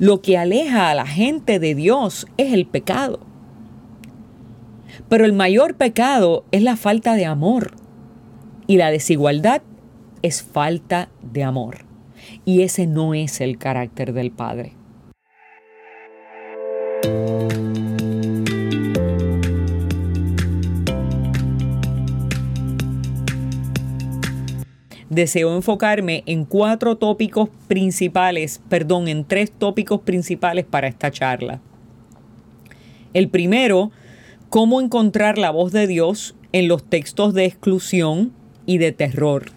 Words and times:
lo 0.00 0.22
que 0.22 0.38
aleja 0.38 0.88
a 0.88 0.94
la 0.94 1.06
gente 1.06 1.58
de 1.58 1.74
Dios 1.74 2.26
es 2.38 2.54
el 2.54 2.66
pecado. 2.66 3.20
Pero 5.10 5.26
el 5.26 5.34
mayor 5.34 5.76
pecado 5.76 6.44
es 6.52 6.62
la 6.62 6.76
falta 6.76 7.14
de 7.14 7.26
amor 7.26 7.74
y 8.66 8.78
la 8.78 8.90
desigualdad 8.90 9.60
es 10.22 10.42
falta 10.42 11.10
de 11.20 11.44
amor. 11.44 11.84
Y 12.46 12.62
ese 12.62 12.86
no 12.86 13.12
es 13.12 13.42
el 13.42 13.58
carácter 13.58 14.14
del 14.14 14.30
Padre. 14.30 14.72
Deseo 25.10 25.54
enfocarme 25.54 26.22
en 26.24 26.44
cuatro 26.44 26.96
tópicos 26.96 27.50
principales, 27.68 28.62
perdón, 28.68 29.08
en 29.08 29.24
tres 29.24 29.50
tópicos 29.50 30.00
principales 30.00 30.64
para 30.64 30.88
esta 30.88 31.10
charla. 31.10 31.60
El 33.12 33.28
primero, 33.28 33.90
cómo 34.48 34.80
encontrar 34.80 35.36
la 35.36 35.50
voz 35.50 35.72
de 35.72 35.86
Dios 35.86 36.34
en 36.52 36.68
los 36.68 36.84
textos 36.84 37.34
de 37.34 37.44
exclusión 37.44 38.32
y 38.66 38.78
de 38.78 38.92
terror. 38.92 39.50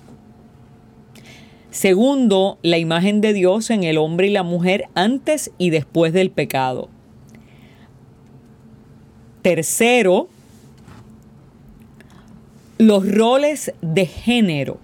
Segundo, 1.70 2.58
la 2.63 2.77
imagen 2.77 3.22
de 3.22 3.34
Dios 3.34 3.70
en 3.70 3.84
el 3.84 3.98
hombre 3.98 4.27
y 4.27 4.32
la 4.32 4.44
mujer 4.44 4.85
antes 4.96 5.52
y 5.58 5.70
después 5.70 6.13
del 6.13 6.30
pecado. 6.32 6.90
Tercero, 9.44 10.30
los 12.77 13.08
roles 13.12 13.74
de 13.82 14.05
género 14.05 14.80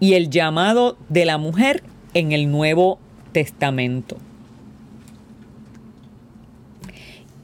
y 0.00 0.14
el 0.14 0.30
llamado 0.30 0.96
de 1.08 1.26
la 1.26 1.38
mujer 1.38 1.84
en 2.14 2.32
el 2.32 2.50
Nuevo 2.50 2.98
Testamento. 3.32 4.16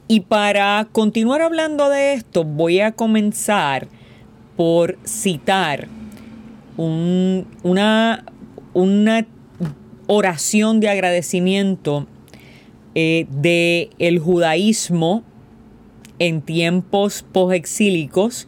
Y 0.09 0.21
para 0.21 0.87
continuar 0.91 1.41
hablando 1.41 1.89
de 1.89 2.13
esto, 2.13 2.43
voy 2.43 2.79
a 2.79 2.93
comenzar 2.93 3.87
por 4.55 4.97
citar 5.05 5.87
una, 6.77 8.25
oración 10.07 10.79
de 10.79 10.89
agradecimiento 10.89 12.07
eh, 12.95 13.27
del 13.29 14.19
judaísmo 14.19 15.23
en 16.19 16.41
tiempos 16.41 17.25
posexílicos 17.31 18.47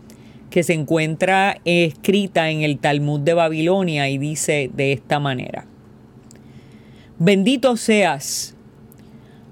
que 0.50 0.64
se 0.64 0.73
encuentra 0.73 1.59
escrita 1.66 2.50
en 2.50 2.61
el 2.61 2.80
Talmud 2.80 3.19
de 3.19 3.33
Babilonia 3.33 4.09
y 4.09 4.17
dice 4.17 4.69
de 4.73 4.94
esta 4.94 5.19
manera. 5.19 5.66
Bendito 7.19 7.78
seas, 7.78 8.56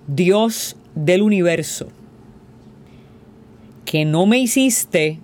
Dios 0.07 0.77
del 0.95 1.21
universo, 1.21 1.89
que 3.85 4.05
no 4.05 4.25
me 4.25 4.39
hiciste 4.39 5.19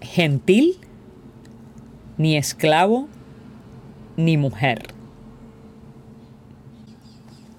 gentil, 0.00 0.76
ni 2.18 2.36
esclavo, 2.36 3.08
ni 4.16 4.36
mujer. 4.36 4.88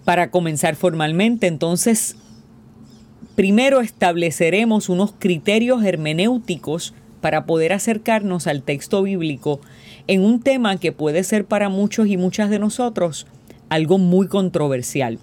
Para 0.03 0.31
comenzar 0.31 0.75
formalmente, 0.75 1.47
entonces 1.47 2.15
Primero 3.37 3.81
estableceremos 3.81 4.89
unos 4.89 5.13
criterios 5.19 5.83
hermenéuticos 5.83 6.95
para 7.21 7.45
poder 7.45 7.71
acercarnos 7.71 8.47
al 8.47 8.63
texto 8.63 9.03
bíblico 9.03 9.61
en 10.07 10.23
un 10.23 10.41
tema 10.41 10.77
que 10.77 10.91
puede 10.91 11.23
ser 11.23 11.45
para 11.45 11.69
muchos 11.69 12.07
y 12.07 12.17
muchas 12.17 12.49
de 12.49 12.57
nosotros 12.57 13.27
algo 13.69 13.99
muy 13.99 14.27
controversial. 14.27 15.19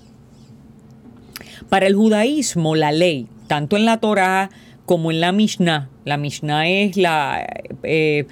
Para 1.69 1.89
el 1.89 1.97
judaísmo, 1.97 2.77
la 2.77 2.93
ley, 2.93 3.27
tanto 3.49 3.77
en 3.77 3.85
la 3.85 3.99
Torá 3.99 4.49
como 4.87 5.11
en 5.11 5.21
la 5.21 5.33
Mishnah, 5.33 5.91
la 6.05 6.17
Mishnah 6.17 6.69
es 6.69 6.97
la, 6.97 7.45
eh, 7.83 8.29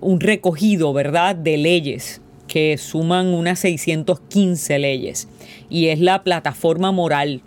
un 0.00 0.20
recogido, 0.20 0.94
¿verdad?, 0.94 1.36
de 1.36 1.58
leyes 1.58 2.22
que 2.48 2.78
suman 2.78 3.26
unas 3.26 3.58
615 3.58 4.78
leyes 4.78 5.28
y 5.68 5.88
es 5.88 6.00
la 6.00 6.22
plataforma 6.22 6.92
moral 6.92 7.42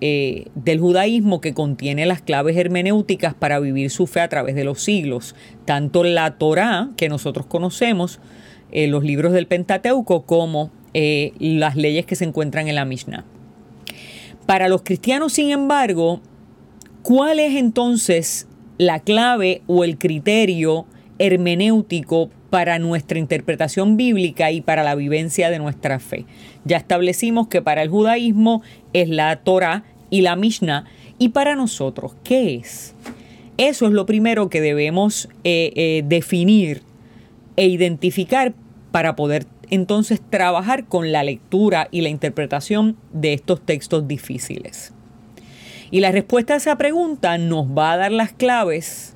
eh, 0.00 0.48
del 0.54 0.80
judaísmo 0.80 1.40
que 1.40 1.54
contiene 1.54 2.04
las 2.04 2.20
claves 2.20 2.56
hermenéuticas 2.56 3.34
para 3.34 3.58
vivir 3.60 3.90
su 3.90 4.06
fe 4.06 4.20
a 4.20 4.28
través 4.28 4.54
de 4.54 4.64
los 4.64 4.82
siglos. 4.82 5.34
Tanto 5.64 6.04
la 6.04 6.36
Torá, 6.38 6.90
que 6.96 7.08
nosotros 7.08 7.46
conocemos, 7.46 8.20
eh, 8.72 8.88
los 8.88 9.04
libros 9.04 9.32
del 9.32 9.46
Pentateuco, 9.46 10.26
como 10.26 10.70
eh, 10.92 11.32
las 11.38 11.76
leyes 11.76 12.04
que 12.04 12.16
se 12.16 12.24
encuentran 12.24 12.68
en 12.68 12.74
la 12.74 12.84
Mishnah. 12.84 13.24
Para 14.44 14.68
los 14.68 14.82
cristianos, 14.82 15.32
sin 15.32 15.50
embargo, 15.50 16.20
¿cuál 17.02 17.40
es 17.40 17.54
entonces 17.54 18.46
la 18.78 19.00
clave 19.00 19.62
o 19.66 19.82
el 19.82 19.98
criterio 19.98 20.86
hermenéutico 21.18 22.30
para 22.50 22.78
nuestra 22.78 23.18
interpretación 23.18 23.96
bíblica 23.96 24.50
y 24.50 24.60
para 24.60 24.82
la 24.82 24.94
vivencia 24.94 25.50
de 25.50 25.58
nuestra 25.58 25.98
fe. 25.98 26.24
Ya 26.64 26.76
establecimos 26.76 27.48
que 27.48 27.62
para 27.62 27.82
el 27.82 27.88
judaísmo 27.88 28.62
es 28.92 29.08
la 29.08 29.36
Torah 29.36 29.84
y 30.10 30.20
la 30.22 30.36
Mishnah. 30.36 30.84
¿Y 31.18 31.30
para 31.30 31.56
nosotros 31.56 32.14
qué 32.24 32.56
es? 32.56 32.94
Eso 33.56 33.86
es 33.86 33.92
lo 33.92 34.06
primero 34.06 34.50
que 34.50 34.60
debemos 34.60 35.28
eh, 35.44 35.72
eh, 35.76 36.02
definir 36.06 36.82
e 37.56 37.66
identificar 37.66 38.52
para 38.92 39.16
poder 39.16 39.46
entonces 39.70 40.20
trabajar 40.30 40.86
con 40.86 41.10
la 41.10 41.24
lectura 41.24 41.88
y 41.90 42.02
la 42.02 42.08
interpretación 42.08 42.96
de 43.12 43.32
estos 43.32 43.60
textos 43.64 44.06
difíciles. 44.06 44.92
Y 45.90 46.00
la 46.00 46.12
respuesta 46.12 46.54
a 46.54 46.56
esa 46.58 46.76
pregunta 46.76 47.38
nos 47.38 47.66
va 47.66 47.92
a 47.92 47.96
dar 47.96 48.12
las 48.12 48.32
claves 48.32 49.15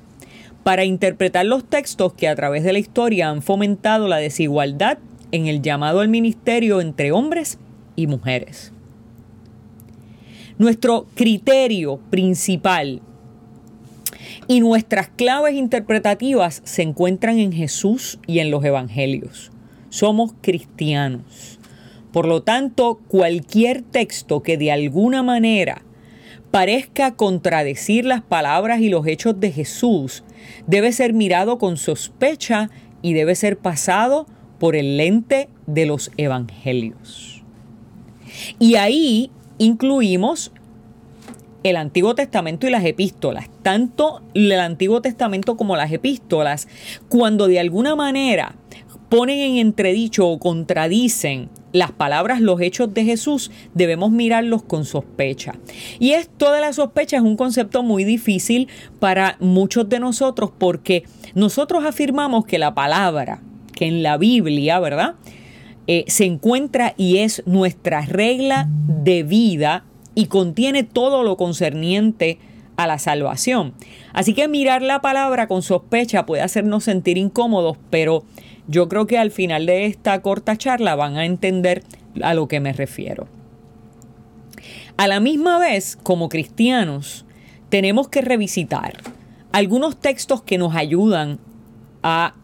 para 0.63 0.85
interpretar 0.85 1.45
los 1.45 1.63
textos 1.63 2.13
que 2.13 2.27
a 2.27 2.35
través 2.35 2.63
de 2.63 2.73
la 2.73 2.79
historia 2.79 3.29
han 3.29 3.41
fomentado 3.41 4.07
la 4.07 4.17
desigualdad 4.17 4.97
en 5.31 5.47
el 5.47 5.61
llamado 5.61 6.01
al 6.01 6.09
ministerio 6.09 6.81
entre 6.81 7.11
hombres 7.11 7.57
y 7.95 8.07
mujeres. 8.07 8.71
Nuestro 10.57 11.07
criterio 11.15 11.97
principal 12.09 13.01
y 14.47 14.59
nuestras 14.59 15.07
claves 15.07 15.55
interpretativas 15.55 16.61
se 16.65 16.83
encuentran 16.83 17.39
en 17.39 17.51
Jesús 17.51 18.19
y 18.27 18.39
en 18.39 18.51
los 18.51 18.63
evangelios. 18.63 19.51
Somos 19.89 20.33
cristianos. 20.41 21.59
Por 22.11 22.27
lo 22.27 22.43
tanto, 22.43 22.99
cualquier 23.07 23.81
texto 23.81 24.43
que 24.43 24.57
de 24.57 24.71
alguna 24.71 25.23
manera 25.23 25.81
parezca 26.51 27.15
contradecir 27.15 28.05
las 28.05 28.21
palabras 28.21 28.81
y 28.81 28.89
los 28.89 29.07
hechos 29.07 29.39
de 29.39 29.51
Jesús 29.51 30.23
debe 30.67 30.91
ser 30.91 31.13
mirado 31.13 31.57
con 31.57 31.77
sospecha 31.77 32.69
y 33.01 33.13
debe 33.13 33.35
ser 33.35 33.57
pasado 33.57 34.27
por 34.59 34.75
el 34.75 34.97
lente 34.97 35.49
de 35.65 35.85
los 35.85 36.11
evangelios. 36.17 37.43
Y 38.59 38.75
ahí 38.75 39.31
incluimos 39.57 40.51
el 41.63 41.75
Antiguo 41.75 42.15
Testamento 42.15 42.67
y 42.67 42.71
las 42.71 42.83
epístolas, 42.85 43.49
tanto 43.61 44.21
el 44.33 44.51
Antiguo 44.53 45.01
Testamento 45.01 45.57
como 45.57 45.75
las 45.75 45.91
epístolas, 45.91 46.67
cuando 47.07 47.47
de 47.47 47.59
alguna 47.59 47.95
manera 47.95 48.55
ponen 49.11 49.39
en 49.39 49.57
entredicho 49.57 50.25
o 50.25 50.39
contradicen 50.39 51.49
las 51.73 51.91
palabras, 51.91 52.39
los 52.39 52.61
hechos 52.61 52.93
de 52.93 53.03
Jesús, 53.03 53.51
debemos 53.73 54.09
mirarlos 54.09 54.63
con 54.63 54.85
sospecha. 54.85 55.53
Y 55.99 56.11
esto 56.11 56.53
de 56.53 56.61
la 56.61 56.71
sospecha 56.71 57.17
es 57.17 57.21
un 57.21 57.35
concepto 57.35 57.83
muy 57.83 58.05
difícil 58.05 58.69
para 59.01 59.35
muchos 59.41 59.89
de 59.89 59.99
nosotros 59.99 60.51
porque 60.57 61.03
nosotros 61.35 61.83
afirmamos 61.83 62.45
que 62.45 62.57
la 62.57 62.73
palabra, 62.73 63.41
que 63.75 63.85
en 63.85 64.01
la 64.01 64.15
Biblia, 64.17 64.79
¿verdad? 64.79 65.15
Eh, 65.87 66.05
se 66.07 66.23
encuentra 66.23 66.93
y 66.95 67.17
es 67.17 67.43
nuestra 67.45 68.05
regla 68.05 68.69
de 68.87 69.23
vida 69.23 69.83
y 70.15 70.27
contiene 70.27 70.83
todo 70.83 71.23
lo 71.23 71.35
concerniente 71.35 72.39
a 72.77 72.87
la 72.87 72.97
salvación. 72.97 73.73
Así 74.13 74.33
que 74.33 74.47
mirar 74.47 74.81
la 74.81 75.01
palabra 75.01 75.49
con 75.49 75.63
sospecha 75.63 76.25
puede 76.25 76.43
hacernos 76.43 76.85
sentir 76.85 77.17
incómodos, 77.17 77.77
pero 77.89 78.23
yo 78.67 78.89
creo 78.89 79.07
que 79.07 79.17
al 79.17 79.31
final 79.31 79.65
de 79.65 79.85
esta 79.85 80.21
corta 80.21 80.57
charla 80.57 80.95
van 80.95 81.17
a 81.17 81.25
entender 81.25 81.83
a 82.21 82.33
lo 82.33 82.47
que 82.47 82.59
me 82.59 82.73
refiero. 82.73 83.27
A 84.97 85.07
la 85.07 85.19
misma 85.19 85.59
vez, 85.59 85.97
como 86.01 86.29
cristianos, 86.29 87.25
tenemos 87.69 88.09
que 88.09 88.21
revisitar 88.21 88.97
algunos 89.51 89.99
textos 89.99 90.41
que 90.41 90.57
nos 90.57 90.75
ayudan 90.75 91.39
a, 92.03 92.35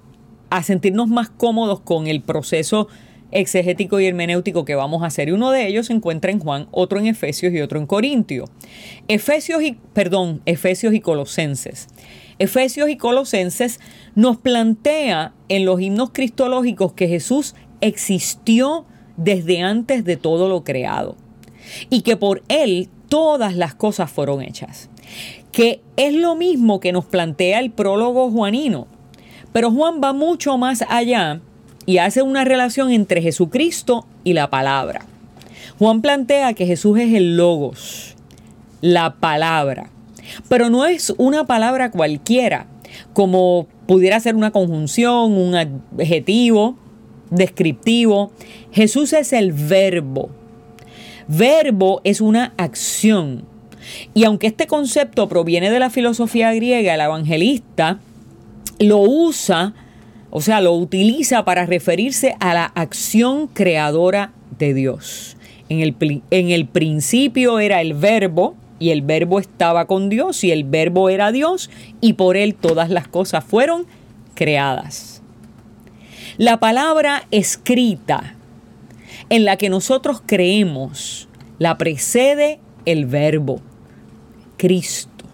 a 0.49 0.63
sentirnos 0.63 1.07
más 1.07 1.29
cómodos 1.29 1.79
con 1.81 2.07
el 2.07 2.21
proceso 2.21 2.87
exegético 3.31 3.99
y 3.99 4.05
hermenéutico 4.05 4.65
que 4.65 4.75
vamos 4.75 5.03
a 5.03 5.07
hacer. 5.07 5.29
Y 5.29 5.31
uno 5.31 5.51
de 5.51 5.67
ellos 5.67 5.87
se 5.87 5.93
encuentra 5.93 6.31
en 6.31 6.39
Juan, 6.39 6.67
otro 6.71 6.99
en 6.99 7.07
Efesios 7.07 7.53
y 7.53 7.61
otro 7.61 7.79
en 7.79 7.85
Corintio. 7.85 8.45
Efesios 9.07 9.61
y, 9.61 9.77
perdón, 9.93 10.41
Efesios 10.45 10.93
y 10.93 11.01
Colosenses. 11.01 11.87
Efesios 12.39 12.89
y 12.89 12.97
Colosenses 12.97 13.79
nos 14.15 14.37
plantea 14.37 15.33
en 15.49 15.65
los 15.65 15.81
himnos 15.81 16.11
cristológicos 16.11 16.93
que 16.93 17.07
Jesús 17.07 17.55
existió 17.81 18.85
desde 19.17 19.61
antes 19.61 20.05
de 20.05 20.17
todo 20.17 20.47
lo 20.47 20.63
creado 20.63 21.15
y 21.89 22.01
que 22.01 22.17
por 22.17 22.43
Él 22.47 22.89
todas 23.09 23.55
las 23.55 23.73
cosas 23.73 24.11
fueron 24.11 24.41
hechas. 24.41 24.89
Que 25.51 25.81
es 25.95 26.13
lo 26.13 26.35
mismo 26.35 26.79
que 26.79 26.91
nos 26.91 27.05
plantea 27.05 27.59
el 27.59 27.71
prólogo 27.71 28.29
juanino. 28.29 28.87
Pero 29.53 29.71
Juan 29.71 30.01
va 30.03 30.13
mucho 30.13 30.57
más 30.57 30.83
allá 30.87 31.41
y 31.85 31.97
hace 31.97 32.21
una 32.21 32.43
relación 32.43 32.91
entre 32.91 33.21
Jesucristo 33.21 34.05
y 34.23 34.33
la 34.33 34.49
palabra. 34.49 35.05
Juan 35.79 36.01
plantea 36.01 36.53
que 36.53 36.65
Jesús 36.65 36.99
es 36.99 37.13
el 37.13 37.37
logos, 37.37 38.15
la 38.81 39.15
palabra. 39.15 39.89
Pero 40.49 40.69
no 40.69 40.85
es 40.85 41.13
una 41.17 41.45
palabra 41.45 41.91
cualquiera, 41.91 42.67
como 43.13 43.67
pudiera 43.85 44.19
ser 44.19 44.35
una 44.35 44.51
conjunción, 44.51 45.33
un 45.33 45.55
adjetivo 45.55 46.77
descriptivo. 47.29 48.31
Jesús 48.71 49.13
es 49.13 49.33
el 49.33 49.53
verbo. 49.53 50.29
Verbo 51.27 52.01
es 52.03 52.21
una 52.21 52.53
acción. 52.57 53.43
Y 54.13 54.25
aunque 54.25 54.47
este 54.47 54.67
concepto 54.67 55.29
proviene 55.29 55.69
de 55.69 55.79
la 55.79 55.89
filosofía 55.89 56.53
griega, 56.53 56.93
el 56.93 57.01
evangelista 57.01 57.99
lo 58.79 58.99
usa, 58.99 59.73
o 60.29 60.41
sea, 60.41 60.61
lo 60.61 60.73
utiliza 60.73 61.45
para 61.45 61.65
referirse 61.65 62.35
a 62.39 62.53
la 62.53 62.65
acción 62.65 63.47
creadora 63.47 64.33
de 64.57 64.73
Dios. 64.73 65.37
En 65.69 65.79
el, 65.79 65.95
en 66.31 66.49
el 66.49 66.67
principio 66.67 67.59
era 67.59 67.81
el 67.81 67.93
verbo, 67.93 68.55
y 68.79 68.91
el 68.91 69.01
verbo 69.01 69.39
estaba 69.39 69.85
con 69.85 70.09
Dios 70.09 70.43
y 70.43 70.51
el 70.51 70.63
verbo 70.63 71.09
era 71.09 71.31
Dios 71.31 71.69
y 72.01 72.13
por 72.13 72.37
él 72.37 72.55
todas 72.55 72.89
las 72.89 73.07
cosas 73.07 73.43
fueron 73.43 73.85
creadas. 74.35 75.21
La 76.37 76.59
palabra 76.59 77.25
escrita 77.31 78.35
en 79.29 79.45
la 79.45 79.57
que 79.57 79.69
nosotros 79.69 80.21
creemos 80.25 81.27
la 81.59 81.77
precede 81.77 82.59
el 82.85 83.05
verbo 83.05 83.61
Cristo. 84.57 85.25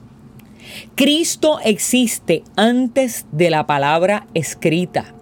Cristo 0.96 1.60
existe 1.64 2.44
antes 2.56 3.26
de 3.32 3.50
la 3.50 3.68
palabra 3.68 4.28
escrita. 4.34 5.14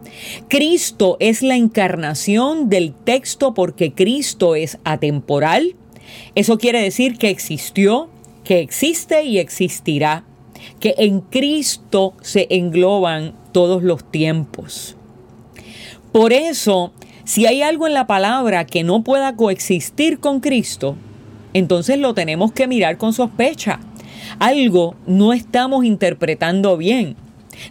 Cristo 0.47 1.17
es 1.19 1.41
la 1.41 1.55
encarnación 1.55 2.69
del 2.69 2.93
texto 2.93 3.53
porque 3.53 3.93
Cristo 3.93 4.55
es 4.55 4.77
atemporal, 4.83 5.75
eso 6.35 6.57
quiere 6.57 6.81
decir 6.81 7.17
que 7.17 7.29
existió, 7.29 8.09
que 8.43 8.59
existe 8.59 9.23
y 9.23 9.39
existirá, 9.39 10.23
que 10.79 10.95
en 10.97 11.21
Cristo 11.21 12.13
se 12.21 12.47
engloban 12.49 13.33
todos 13.51 13.83
los 13.83 14.09
tiempos. 14.09 14.95
Por 16.11 16.33
eso, 16.33 16.91
si 17.23 17.45
hay 17.45 17.61
algo 17.61 17.87
en 17.87 17.93
la 17.93 18.07
palabra 18.07 18.65
que 18.65 18.83
no 18.83 19.03
pueda 19.03 19.35
coexistir 19.35 20.19
con 20.19 20.39
Cristo, 20.39 20.95
entonces 21.53 21.97
lo 21.97 22.13
tenemos 22.13 22.51
que 22.51 22.67
mirar 22.67 22.97
con 22.97 23.13
sospecha. 23.13 23.79
Algo 24.39 24.95
no 25.07 25.33
estamos 25.33 25.85
interpretando 25.85 26.77
bien. 26.77 27.15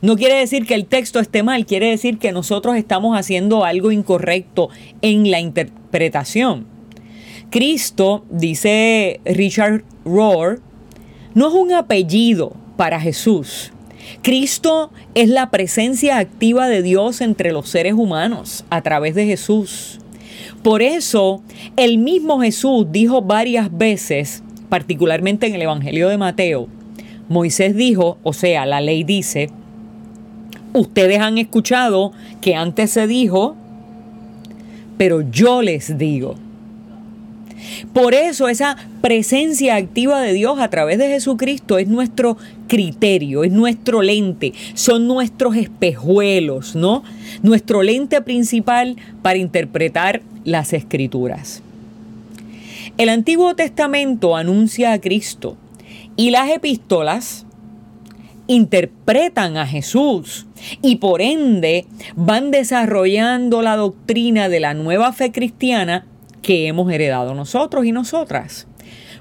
No 0.03 0.17
quiere 0.17 0.37
decir 0.37 0.67
que 0.67 0.75
el 0.75 0.87
texto 0.87 1.21
esté 1.21 1.43
mal, 1.43 1.67
quiere 1.67 1.91
decir 1.91 2.19
que 2.19 2.33
nosotros 2.33 2.77
estamos 2.77 3.19
haciendo 3.19 3.65
algo 3.65 3.93
incorrecto 3.93 4.69
en 5.03 5.31
la 5.31 5.41
interpretación. 5.41 6.67
Cristo, 7.51 8.25
dice 8.31 9.21
Richard 9.25 9.83
Rohr, 10.05 10.61
no 11.35 11.49
es 11.49 11.55
un 11.55 11.73
apellido 11.73 12.53
para 12.77 13.01
Jesús. 13.01 13.73
Cristo 14.23 14.93
es 15.15 15.29
la 15.29 15.51
presencia 15.51 16.19
activa 16.19 16.69
de 16.69 16.83
Dios 16.83 17.21
entre 17.21 17.53
los 17.53 17.69
seres 17.69 17.95
humanos 17.95 18.65
a 18.71 18.83
través 18.83 19.17
de 19.17 19.27
Jesús. 19.27 19.99
Por 20.63 20.81
eso, 20.81 21.43
el 21.77 21.99
mismo 21.99 22.41
Jesús 22.41 22.87
dijo 22.91 23.23
varias 23.23 23.77
veces, 23.77 24.43
particularmente 24.69 25.47
en 25.47 25.55
el 25.55 25.63
Evangelio 25.63 26.09
de 26.09 26.19
Mateo, 26.19 26.69
Moisés 27.29 27.77
dijo, 27.77 28.19
o 28.23 28.33
sea, 28.33 28.65
la 28.65 28.81
ley 28.81 29.03
dice, 29.03 29.51
ustedes 30.73 31.19
han 31.19 31.39
escuchado 31.39 32.13
que 32.41 32.55
antes 32.55 32.91
se 32.91 33.07
dijo, 33.07 33.57
pero 34.99 35.23
yo 35.23 35.63
les 35.63 35.99
digo. 35.99 36.37
Por 37.93 38.15
eso 38.15 38.49
esa 38.49 38.77
presencia 39.01 39.77
activa 39.77 40.21
de 40.21 40.33
Dios 40.33 40.59
a 40.61 40.71
través 40.71 40.99
de 40.99 41.09
Jesucristo 41.09 41.79
es 41.79 41.89
nuestro 41.89 42.37
criterio, 42.69 43.45
es 43.45 43.53
nuestro 43.53 44.03
lente, 44.03 44.53
son 44.75 45.07
nuestros 45.07 45.57
espejuelos, 45.57 46.77
¿no? 46.77 47.03
Nuestro 47.43 47.83
lente 47.83 48.21
principal 48.23 48.97
para 49.23 49.39
interpretar 49.39 50.23
las 50.45 50.73
escrituras. 50.73 51.63
El 52.97 53.09
Antiguo 53.09 53.55
Testamento 53.55 54.37
anuncia 54.37 54.93
a 54.93 55.01
Cristo 55.01 55.57
y 56.17 56.31
las 56.31 56.51
epístolas 56.51 57.47
interpretan 58.47 59.57
a 59.57 59.67
Jesús 59.67 60.47
y 60.83 60.97
por 60.97 61.23
ende 61.23 61.87
van 62.17 62.51
desarrollando 62.51 63.63
la 63.63 63.77
doctrina 63.77 64.49
de 64.49 64.61
la 64.61 64.75
nueva 64.75 65.13
fe 65.13 65.31
cristiana 65.31 66.05
que 66.43 66.67
hemos 66.67 66.91
heredado 66.91 67.35
nosotros 67.35 67.85
y 67.85 67.93
nosotras. 67.93 68.67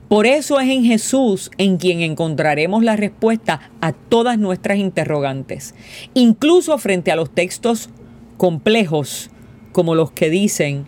Por 0.07 0.25
eso 0.25 0.59
es 0.59 0.69
en 0.69 0.83
Jesús 0.83 1.51
en 1.59 1.77
quien 1.77 2.01
encontraremos 2.01 2.83
la 2.83 2.95
respuesta 2.95 3.69
a 3.79 3.91
todas 3.91 4.39
nuestras 4.39 4.79
interrogantes, 4.79 5.75
incluso 6.15 6.77
frente 6.79 7.11
a 7.11 7.15
los 7.15 7.29
textos 7.29 7.89
complejos 8.37 9.29
como 9.71 9.93
los 9.93 10.11
que 10.11 10.31
dicen 10.31 10.85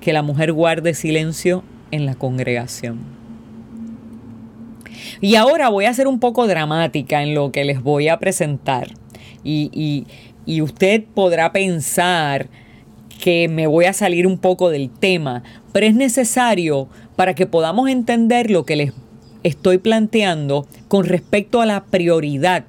que 0.00 0.14
la 0.14 0.22
mujer 0.22 0.52
guarde 0.52 0.94
silencio 0.94 1.64
en 1.90 2.06
la 2.06 2.14
congregación. 2.14 3.00
Y 5.20 5.34
ahora 5.34 5.68
voy 5.68 5.84
a 5.84 5.94
ser 5.94 6.08
un 6.08 6.18
poco 6.18 6.46
dramática 6.46 7.22
en 7.22 7.34
lo 7.34 7.52
que 7.52 7.64
les 7.64 7.82
voy 7.82 8.08
a 8.08 8.18
presentar. 8.18 8.88
Y, 9.44 10.06
y 10.46 10.62
usted 10.62 11.04
podrá 11.14 11.52
pensar 11.52 12.48
que 13.22 13.48
me 13.48 13.68
voy 13.68 13.84
a 13.84 13.92
salir 13.92 14.26
un 14.26 14.38
poco 14.38 14.70
del 14.70 14.90
tema, 14.90 15.44
pero 15.72 15.86
es 15.86 15.94
necesario 15.94 16.88
para 17.16 17.34
que 17.34 17.46
podamos 17.46 17.88
entender 17.88 18.50
lo 18.50 18.64
que 18.64 18.76
les 18.76 18.92
estoy 19.42 19.78
planteando 19.78 20.66
con 20.88 21.04
respecto 21.04 21.60
a 21.60 21.66
la 21.66 21.84
prioridad 21.84 22.64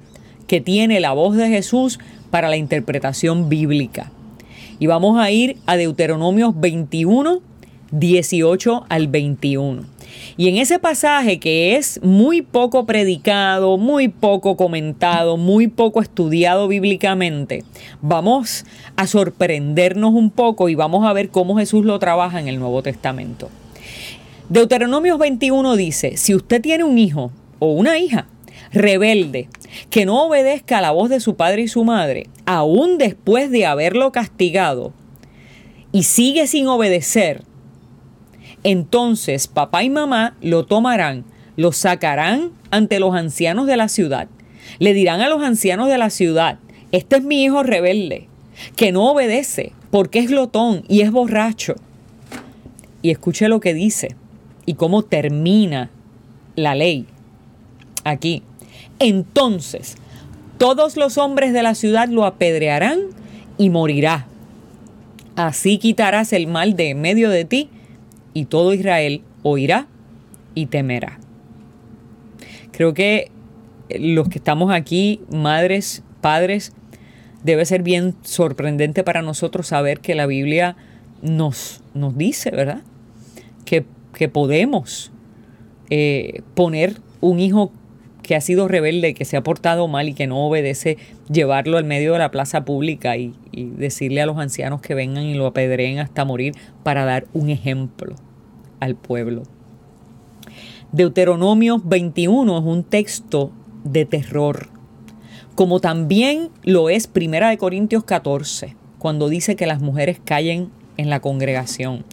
que 0.46 0.60
tiene 0.60 1.00
la 1.00 1.12
voz 1.12 1.36
de 1.36 1.48
Jesús 1.48 1.98
para 2.30 2.48
la 2.48 2.56
interpretación 2.56 3.48
bíblica. 3.48 4.10
Y 4.78 4.86
vamos 4.86 5.18
a 5.18 5.30
ir 5.30 5.56
a 5.66 5.76
Deuteronomios 5.76 6.58
21, 6.58 7.40
18 7.92 8.86
al 8.88 9.08
21. 9.08 9.93
Y 10.36 10.48
en 10.48 10.56
ese 10.56 10.78
pasaje 10.78 11.38
que 11.38 11.76
es 11.76 12.00
muy 12.02 12.42
poco 12.42 12.86
predicado, 12.86 13.76
muy 13.76 14.08
poco 14.08 14.56
comentado, 14.56 15.36
muy 15.36 15.68
poco 15.68 16.02
estudiado 16.02 16.66
bíblicamente, 16.68 17.64
vamos 18.02 18.64
a 18.96 19.06
sorprendernos 19.06 20.12
un 20.12 20.30
poco 20.30 20.68
y 20.68 20.74
vamos 20.74 21.06
a 21.06 21.12
ver 21.12 21.28
cómo 21.28 21.56
Jesús 21.56 21.84
lo 21.84 21.98
trabaja 21.98 22.40
en 22.40 22.48
el 22.48 22.58
Nuevo 22.58 22.82
Testamento. 22.82 23.48
Deuteronomios 24.48 25.18
21 25.18 25.76
dice, 25.76 26.16
si 26.16 26.34
usted 26.34 26.60
tiene 26.60 26.84
un 26.84 26.98
hijo 26.98 27.30
o 27.60 27.72
una 27.72 27.98
hija 27.98 28.26
rebelde 28.72 29.48
que 29.88 30.04
no 30.04 30.26
obedezca 30.26 30.78
a 30.78 30.82
la 30.82 30.90
voz 30.90 31.08
de 31.08 31.20
su 31.20 31.36
padre 31.36 31.62
y 31.62 31.68
su 31.68 31.84
madre, 31.84 32.28
aún 32.44 32.98
después 32.98 33.50
de 33.50 33.66
haberlo 33.66 34.12
castigado, 34.12 34.92
y 35.92 36.02
sigue 36.02 36.48
sin 36.48 36.66
obedecer, 36.66 37.42
entonces 38.64 39.46
papá 39.46 39.84
y 39.84 39.90
mamá 39.90 40.36
lo 40.40 40.64
tomarán, 40.64 41.24
lo 41.56 41.70
sacarán 41.72 42.50
ante 42.70 42.98
los 42.98 43.14
ancianos 43.14 43.66
de 43.66 43.76
la 43.76 43.88
ciudad. 43.88 44.28
Le 44.78 44.94
dirán 44.94 45.20
a 45.20 45.28
los 45.28 45.42
ancianos 45.42 45.88
de 45.88 45.98
la 45.98 46.10
ciudad, 46.10 46.58
este 46.90 47.16
es 47.16 47.22
mi 47.22 47.44
hijo 47.44 47.62
rebelde, 47.62 48.28
que 48.76 48.90
no 48.90 49.10
obedece 49.10 49.72
porque 49.90 50.18
es 50.18 50.28
glotón 50.28 50.82
y 50.88 51.02
es 51.02 51.12
borracho. 51.12 51.74
Y 53.02 53.10
escuche 53.10 53.48
lo 53.48 53.60
que 53.60 53.74
dice 53.74 54.16
y 54.66 54.74
cómo 54.74 55.02
termina 55.02 55.90
la 56.56 56.74
ley 56.74 57.06
aquí. 58.04 58.42
Entonces, 58.98 59.96
todos 60.56 60.96
los 60.96 61.18
hombres 61.18 61.52
de 61.52 61.62
la 61.62 61.74
ciudad 61.74 62.08
lo 62.08 62.24
apedrearán 62.24 63.00
y 63.58 63.68
morirá. 63.68 64.26
Así 65.36 65.78
quitarás 65.78 66.32
el 66.32 66.46
mal 66.46 66.76
de 66.76 66.90
en 66.90 67.00
medio 67.00 67.28
de 67.28 67.44
ti 67.44 67.68
y 68.34 68.46
todo 68.46 68.74
Israel 68.74 69.22
oirá 69.42 69.86
y 70.54 70.66
temerá. 70.66 71.18
Creo 72.72 72.92
que 72.92 73.30
los 73.88 74.28
que 74.28 74.38
estamos 74.38 74.72
aquí, 74.72 75.20
madres, 75.30 76.02
padres, 76.20 76.72
debe 77.44 77.64
ser 77.66 77.82
bien 77.82 78.16
sorprendente 78.22 79.04
para 79.04 79.22
nosotros 79.22 79.68
saber 79.68 80.00
que 80.00 80.14
la 80.14 80.26
Biblia 80.26 80.76
nos, 81.22 81.82
nos 81.94 82.16
dice, 82.16 82.50
¿verdad? 82.50 82.82
Que, 83.64 83.84
podemos 84.32 85.12
eh, 85.90 86.40
poner 86.54 86.96
un 87.20 87.40
hijo 87.40 87.72
que 88.22 88.34
ha 88.36 88.40
sido 88.40 88.68
rebelde, 88.68 89.12
que 89.12 89.26
se 89.26 89.36
ha 89.36 89.42
portado 89.42 89.86
mal 89.86 90.08
y 90.08 90.14
que 90.14 90.26
no 90.26 90.46
obedece, 90.46 90.96
llevarlo 91.30 91.76
al 91.76 91.84
medio 91.84 92.14
de 92.14 92.20
la 92.20 92.30
plaza 92.30 92.64
pública 92.64 93.16
y, 93.18 93.34
y 93.52 93.66
decirle 93.66 94.22
a 94.22 94.26
los 94.26 94.38
ancianos 94.38 94.80
que 94.80 94.94
vengan 94.94 95.24
y 95.24 95.34
lo 95.34 95.46
apedreen 95.46 95.98
hasta 95.98 96.24
morir 96.24 96.54
para 96.82 97.04
dar 97.04 97.26
un 97.34 97.50
ejemplo 97.50 98.16
al 98.84 98.96
pueblo. 98.96 99.42
Deuteronomio 100.92 101.80
21 101.82 102.58
es 102.58 102.64
un 102.64 102.84
texto 102.84 103.50
de 103.82 104.04
terror, 104.04 104.68
como 105.54 105.80
también 105.80 106.50
lo 106.62 106.88
es 106.88 107.06
Primera 107.06 107.48
de 107.48 107.58
Corintios 107.58 108.04
14, 108.04 108.76
cuando 108.98 109.28
dice 109.28 109.56
que 109.56 109.66
las 109.66 109.80
mujeres 109.80 110.20
callen 110.24 110.70
en 110.96 111.10
la 111.10 111.20
congregación, 111.20 112.04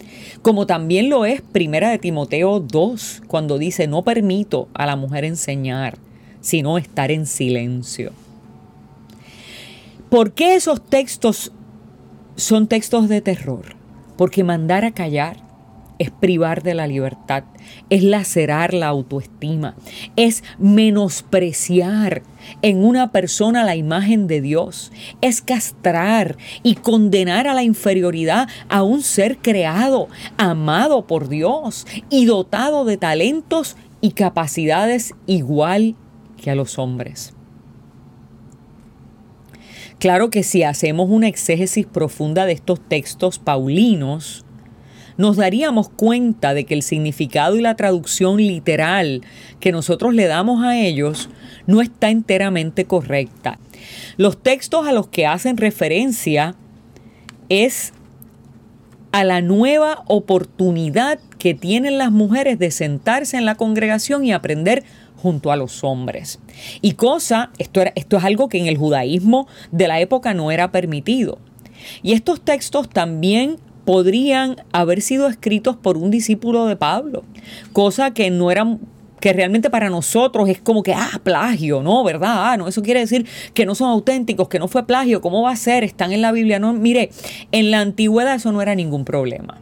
como 0.42 0.66
también 0.66 1.10
lo 1.10 1.26
es 1.26 1.42
Primera 1.42 1.90
de 1.90 2.00
Timoteo 2.00 2.60
2, 2.60 3.24
cuando 3.28 3.58
dice 3.58 3.88
no 3.88 4.04
permito 4.04 4.68
a 4.74 4.86
la 4.86 4.96
mujer 4.96 5.26
enseñar, 5.26 5.98
sino 6.40 6.78
estar 6.78 7.12
en 7.12 7.26
silencio. 7.26 8.14
¿Por 10.10 10.34
qué 10.34 10.56
esos 10.56 10.82
textos 10.82 11.52
son 12.36 12.68
textos 12.68 13.10
de 13.10 13.22
terror? 13.22 13.76
Porque 14.18 14.44
mandar 14.44 14.86
a 14.86 14.92
callar 14.92 15.51
es 16.02 16.10
privar 16.10 16.64
de 16.64 16.74
la 16.74 16.88
libertad, 16.88 17.44
es 17.92 18.02
lacerar 18.02 18.74
la 18.74 18.88
autoestima, 18.88 19.76
es 20.16 20.44
menospreciar 20.58 22.24
en 22.64 22.84
una 22.84 23.12
persona 23.12 23.64
la 23.64 23.76
imagen 23.76 24.26
de 24.26 24.42
Dios, 24.42 24.92
es 25.22 25.44
castrar 25.44 26.38
y 26.64 26.74
condenar 26.74 27.48
a 27.48 27.54
la 27.54 27.62
inferioridad 27.62 28.50
a 28.68 28.82
un 28.82 29.04
ser 29.04 29.38
creado, 29.38 30.08
amado 30.38 31.06
por 31.06 31.30
Dios 31.30 31.86
y 32.10 32.26
dotado 32.26 32.84
de 32.84 32.98
talentos 32.98 33.78
y 34.02 34.14
capacidades 34.14 35.14
igual 35.28 35.96
que 36.42 36.50
a 36.50 36.56
los 36.56 36.80
hombres. 36.80 37.36
Claro 40.00 40.32
que 40.32 40.42
si 40.42 40.64
hacemos 40.64 41.12
una 41.12 41.28
exégesis 41.28 41.86
profunda 41.86 42.48
de 42.48 42.54
estos 42.54 42.80
textos 42.80 43.38
paulinos, 43.38 44.46
nos 45.22 45.38
daríamos 45.38 45.88
cuenta 45.88 46.56
de 46.56 46.66
que 46.66 46.74
el 46.74 46.82
significado 46.82 47.56
y 47.56 47.62
la 47.62 47.76
traducción 47.76 48.38
literal 48.38 49.22
que 49.60 49.72
nosotros 49.72 50.16
le 50.16 50.26
damos 50.26 50.64
a 50.64 50.80
ellos 50.80 51.30
no 51.68 51.82
está 51.82 52.10
enteramente 52.10 52.86
correcta. 52.86 53.60
Los 54.18 54.42
textos 54.42 54.88
a 54.88 54.92
los 54.94 55.10
que 55.10 55.28
hacen 55.28 55.58
referencia 55.58 56.56
es 57.50 57.94
a 59.12 59.24
la 59.24 59.42
nueva 59.42 60.04
oportunidad 60.08 61.20
que 61.38 61.54
tienen 61.54 62.00
las 62.00 62.12
mujeres 62.12 62.58
de 62.58 62.72
sentarse 62.72 63.38
en 63.38 63.46
la 63.46 63.54
congregación 63.54 64.26
y 64.26 64.32
aprender 64.32 64.84
junto 65.18 65.52
a 65.52 65.56
los 65.56 65.84
hombres. 65.84 66.40
Y 66.82 66.94
cosa, 66.94 67.52
esto, 67.60 67.84
esto 67.94 68.18
es 68.18 68.24
algo 68.24 68.50
que 68.50 68.58
en 68.58 68.66
el 68.66 68.78
judaísmo 68.78 69.48
de 69.72 69.88
la 69.88 70.00
época 70.00 70.34
no 70.34 70.52
era 70.52 70.72
permitido. 70.72 71.38
Y 72.02 72.14
estos 72.14 72.42
textos 72.42 72.90
también 72.90 73.58
podrían 73.86 74.58
haber 74.72 75.02
sido 75.02 75.28
escritos 75.28 75.76
por 75.76 75.98
un 75.98 76.12
discípulo 76.12 76.66
de 76.66 76.76
Pablo, 76.76 77.24
cosa 77.74 78.12
que 78.12 78.30
no 78.30 78.52
eran 78.52 78.80
que 79.22 79.32
realmente 79.34 79.70
para 79.70 79.90
nosotros 79.90 80.50
es 80.50 80.60
como 80.60 80.84
que, 80.84 80.94
ah, 80.94 81.22
plagio, 81.24 81.84
¿no? 81.84 82.04
¿Verdad? 82.04 82.52
Ah, 82.52 82.58
no, 82.58 82.68
eso 82.68 82.82
quiere 82.82 83.02
decir 83.02 83.28
que 83.54 83.66
no 83.66 83.76
son 83.76 83.90
auténticos, 83.90 84.50
que 84.50 84.58
no 84.58 84.68
fue 84.68 84.86
plagio, 84.88 85.22
¿cómo 85.22 85.44
va 85.44 85.52
a 85.52 85.56
ser? 85.56 85.84
Están 85.84 86.12
en 86.12 86.22
la 86.22 86.32
Biblia. 86.32 86.58
No, 86.58 86.74
mire, 86.74 87.12
en 87.52 87.70
la 87.70 87.80
antigüedad 87.80 88.36
eso 88.36 88.52
no 88.52 88.64
era 88.64 88.74
ningún 88.74 89.06
problema. 89.06 89.60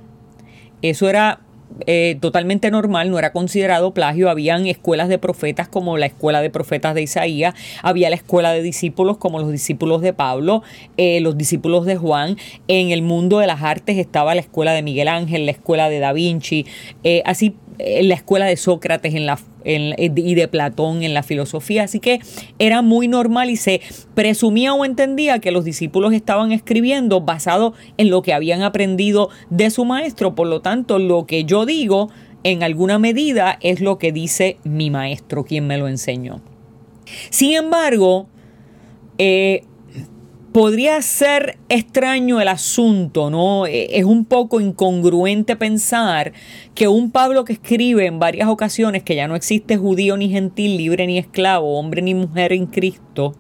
Eso 0.82 1.10
era 1.10 1.42
eh, 1.86 2.18
totalmente 2.20 2.72
normal, 2.72 3.10
no 3.10 3.20
era 3.20 3.32
considerado 3.32 3.94
plagio. 3.94 4.30
Habían 4.30 4.68
escuelas 4.68 5.10
de 5.10 5.18
profetas 5.18 5.68
como 5.68 5.98
la 5.98 6.08
escuela 6.08 6.42
de 6.42 6.50
profetas 6.50 6.96
de 6.96 7.02
Isaías, 7.02 7.56
había 7.82 8.10
la 8.10 8.16
escuela 8.16 8.52
de 8.52 8.62
discípulos 8.62 9.18
como 9.18 9.40
los 9.40 9.52
discípulos 9.52 10.02
de 10.02 10.14
Pablo, 10.14 10.64
eh, 10.98 11.20
los 11.22 11.38
discípulos 11.38 11.86
de 11.86 11.96
Juan. 11.96 12.38
En 12.68 12.92
el 12.92 13.02
mundo 13.02 13.40
de 13.40 13.48
las 13.48 13.62
artes 13.64 13.98
estaba 13.98 14.36
la 14.36 14.42
escuela 14.42 14.74
de 14.74 14.82
Miguel 14.82 15.08
Ángel, 15.08 15.46
la 15.46 15.52
escuela 15.52 15.90
de 15.90 16.00
Da 16.00 16.14
Vinci, 16.14 16.66
eh, 17.04 17.22
así 17.26 17.56
en 17.80 18.10
la 18.10 18.16
escuela 18.16 18.46
de 18.46 18.58
Sócrates 18.58 19.16
en 19.16 19.26
la, 19.26 19.40
y 19.70 20.36
de 20.36 20.48
Platón 20.48 21.04
en 21.04 21.14
la 21.14 21.24
filosofía. 21.24 21.84
Así 21.84 22.00
que 22.00 22.20
era 22.58 22.82
muy 22.82 23.08
normal 23.08 23.50
y 23.50 23.56
se 23.56 23.82
presumía 24.16 24.74
o 24.74 24.86
entendía 24.86 25.40
que 25.40 25.52
los 25.52 25.66
discípulos 25.66 26.14
estaban 26.14 26.52
escribiendo 26.52 27.22
basado 27.22 27.74
en 27.98 28.10
lo 28.10 28.22
que 28.22 28.34
habían 28.34 28.64
aprendido 28.64 29.30
de 29.50 29.70
su 29.70 29.86
maestro. 29.86 30.36
Por 30.36 30.48
lo 30.48 30.62
tanto, 30.62 31.00
lo 31.00 31.26
que 31.26 31.46
yo 31.46 31.66
digo 31.66 32.10
en 32.44 32.64
alguna 32.64 33.00
medida 33.00 33.58
es 33.62 33.82
lo 33.82 33.98
que 33.98 34.12
dice 34.12 34.58
mi 34.64 34.90
maestro, 34.90 35.44
quien 35.44 35.68
me 35.68 35.78
lo 35.78 35.88
enseñó. 35.88 36.42
Sin 37.30 37.54
embargo, 37.54 38.28
eh, 39.18 39.64
podría 40.60 41.02
ser 41.02 41.58
extraño 41.70 42.42
el 42.42 42.50
asunto, 42.50 43.30
¿no? 43.30 43.66
E, 43.66 43.98
es 43.98 44.04
un 44.04 44.26
poco 44.26 44.60
incongruente 44.60 45.56
pensar 45.56 46.34
que 46.76 46.90
un 46.90 47.12
Pablo 47.12 47.46
que 47.46 47.54
escribe 47.54 48.08
en 48.08 48.20
varias 48.20 48.50
ocasiones 48.50 49.04
que 49.04 49.16
ya 49.16 49.30
no 49.30 49.38
existe 49.38 49.78
judío 49.78 50.18
ni 50.18 50.28
gentil, 50.30 50.76
libre 50.76 51.08
ni 51.08 51.18
esclavo, 51.18 51.80
hombre 51.80 52.02
ni 52.02 52.14
mujer 52.14 52.52
en 52.52 52.66
Cristo, 52.66 53.36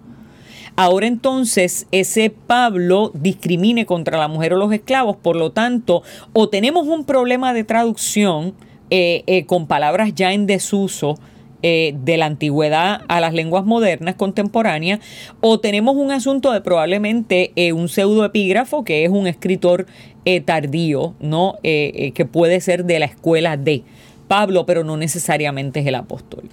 ahora 0.77 1.07
entonces 1.07 1.87
ese 1.91 2.29
Pablo 2.29 3.11
discrimine 3.13 3.85
contra 3.85 4.17
la 4.17 4.29
mujer 4.29 4.53
o 4.53 4.57
los 4.57 4.71
esclavos, 4.71 5.17
por 5.17 5.35
lo 5.35 5.51
tanto, 5.51 6.03
o 6.31 6.47
tenemos 6.47 6.87
un 6.87 7.03
problema 7.03 7.53
de 7.53 7.65
traducción 7.65 8.53
eh, 8.91 9.25
eh, 9.27 9.45
con 9.45 9.67
palabras 9.67 10.15
ya 10.15 10.31
en 10.31 10.45
desuso, 10.45 11.19
eh, 11.61 11.93
de 12.05 12.15
la 12.15 12.25
antigüedad 12.25 13.01
a 13.09 13.19
las 13.19 13.33
lenguas 13.33 13.65
modernas 13.65 14.15
contemporáneas, 14.15 15.01
o 15.41 15.59
tenemos 15.59 15.97
un 15.97 16.09
asunto 16.09 16.53
de 16.53 16.61
probablemente 16.61 17.51
eh, 17.57 17.73
un 17.73 17.89
pseudoepígrafo 17.89 18.85
que 18.85 19.03
es 19.03 19.09
un 19.09 19.27
escritor 19.27 19.85
eh, 20.23 20.39
tardío, 20.39 21.15
¿no? 21.19 21.55
que 21.61 22.27
puede 22.31 22.61
ser 22.61 22.85
de 22.85 22.99
la 22.99 23.07
escuela 23.07 23.57
de 23.57 23.83
Pablo, 24.29 24.65
pero 24.65 24.85
no 24.85 24.95
necesariamente 24.95 25.81
es 25.81 25.87
el 25.87 25.95
apóstol. 25.95 26.43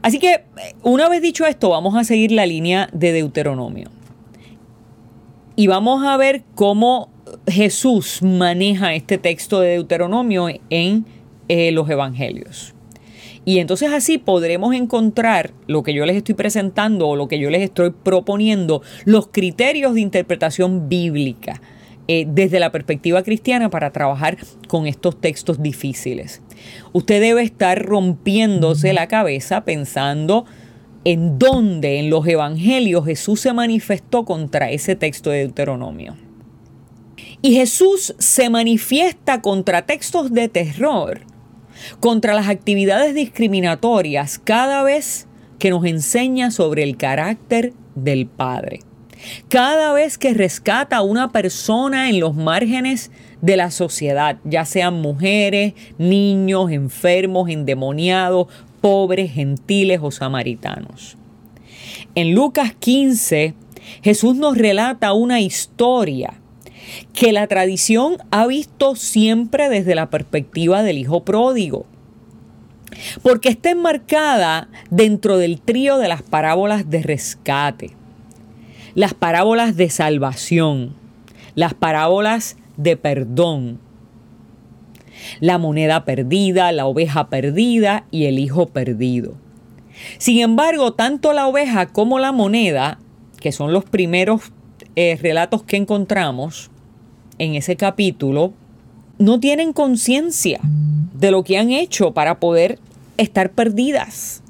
Así 0.00 0.18
que, 0.18 0.44
una 0.82 1.08
vez 1.10 1.20
dicho 1.20 1.44
esto, 1.44 1.68
vamos 1.68 1.94
a 1.94 2.04
seguir 2.04 2.32
la 2.32 2.46
línea 2.46 2.88
de 2.92 3.12
Deuteronomio. 3.12 3.90
Y 5.56 5.66
vamos 5.66 6.06
a 6.06 6.16
ver 6.16 6.44
cómo 6.54 7.10
Jesús 7.46 8.22
maneja 8.22 8.94
este 8.94 9.18
texto 9.18 9.60
de 9.60 9.72
Deuteronomio 9.72 10.48
en 10.70 11.04
los 11.48 11.90
evangelios. 11.90 12.73
Y 13.44 13.58
entonces 13.58 13.92
así 13.92 14.18
podremos 14.18 14.74
encontrar 14.74 15.52
lo 15.66 15.82
que 15.82 15.92
yo 15.92 16.06
les 16.06 16.16
estoy 16.16 16.34
presentando 16.34 17.08
o 17.08 17.16
lo 17.16 17.28
que 17.28 17.38
yo 17.38 17.50
les 17.50 17.62
estoy 17.62 17.90
proponiendo, 17.90 18.82
los 19.04 19.28
criterios 19.28 19.94
de 19.94 20.00
interpretación 20.00 20.88
bíblica 20.88 21.60
eh, 22.08 22.26
desde 22.28 22.60
la 22.60 22.72
perspectiva 22.72 23.22
cristiana 23.22 23.70
para 23.70 23.90
trabajar 23.90 24.38
con 24.68 24.86
estos 24.86 25.20
textos 25.20 25.62
difíciles. 25.62 26.40
Usted 26.92 27.20
debe 27.20 27.42
estar 27.42 27.82
rompiéndose 27.82 28.92
la 28.94 29.08
cabeza 29.08 29.64
pensando 29.64 30.46
en 31.04 31.38
dónde 31.38 31.98
en 31.98 32.08
los 32.08 32.26
evangelios 32.26 33.04
Jesús 33.04 33.40
se 33.40 33.52
manifestó 33.52 34.24
contra 34.24 34.70
ese 34.70 34.96
texto 34.96 35.30
de 35.30 35.38
Deuteronomio. 35.38 36.16
Y 37.42 37.54
Jesús 37.54 38.14
se 38.18 38.48
manifiesta 38.48 39.42
contra 39.42 39.84
textos 39.84 40.32
de 40.32 40.48
terror 40.48 41.20
contra 42.00 42.34
las 42.34 42.48
actividades 42.48 43.14
discriminatorias 43.14 44.38
cada 44.38 44.82
vez 44.82 45.26
que 45.58 45.70
nos 45.70 45.84
enseña 45.84 46.50
sobre 46.50 46.82
el 46.82 46.96
carácter 46.96 47.72
del 47.94 48.26
Padre. 48.26 48.80
Cada 49.48 49.92
vez 49.92 50.18
que 50.18 50.34
rescata 50.34 50.98
a 50.98 51.02
una 51.02 51.32
persona 51.32 52.10
en 52.10 52.20
los 52.20 52.34
márgenes 52.34 53.10
de 53.40 53.56
la 53.56 53.70
sociedad, 53.70 54.38
ya 54.44 54.64
sean 54.64 55.00
mujeres, 55.00 55.74
niños, 55.98 56.70
enfermos, 56.70 57.48
endemoniados, 57.48 58.48
pobres, 58.80 59.32
gentiles 59.32 60.00
o 60.02 60.10
samaritanos. 60.10 61.16
En 62.14 62.34
Lucas 62.34 62.74
15, 62.78 63.54
Jesús 64.02 64.36
nos 64.36 64.58
relata 64.58 65.12
una 65.14 65.40
historia 65.40 66.34
que 67.12 67.32
la 67.32 67.46
tradición 67.46 68.18
ha 68.30 68.46
visto 68.46 68.96
siempre 68.96 69.68
desde 69.68 69.94
la 69.94 70.10
perspectiva 70.10 70.82
del 70.82 70.98
hijo 70.98 71.24
pródigo. 71.24 71.86
Porque 73.22 73.48
está 73.48 73.70
enmarcada 73.70 74.68
dentro 74.90 75.38
del 75.38 75.60
trío 75.60 75.98
de 75.98 76.08
las 76.08 76.22
parábolas 76.22 76.90
de 76.90 77.02
rescate, 77.02 77.90
las 78.94 79.14
parábolas 79.14 79.76
de 79.76 79.90
salvación, 79.90 80.94
las 81.54 81.74
parábolas 81.74 82.56
de 82.76 82.96
perdón, 82.96 83.80
la 85.40 85.58
moneda 85.58 86.04
perdida, 86.04 86.70
la 86.72 86.86
oveja 86.86 87.28
perdida 87.28 88.04
y 88.10 88.26
el 88.26 88.38
hijo 88.38 88.66
perdido. 88.66 89.34
Sin 90.18 90.40
embargo, 90.40 90.92
tanto 90.92 91.32
la 91.32 91.46
oveja 91.46 91.86
como 91.86 92.18
la 92.18 92.32
moneda, 92.32 92.98
que 93.40 93.52
son 93.52 93.72
los 93.72 93.84
primeros 93.84 94.52
eh, 94.96 95.18
relatos 95.20 95.62
que 95.62 95.76
encontramos, 95.76 96.70
en 97.38 97.54
ese 97.54 97.76
capítulo 97.76 98.52
no 99.18 99.40
tienen 99.40 99.72
conciencia 99.72 100.60
de 100.62 101.30
lo 101.30 101.44
que 101.44 101.58
han 101.58 101.70
hecho 101.70 102.12
para 102.12 102.40
poder 102.40 102.78
estar 103.16 103.50
perdidas. 103.52 104.42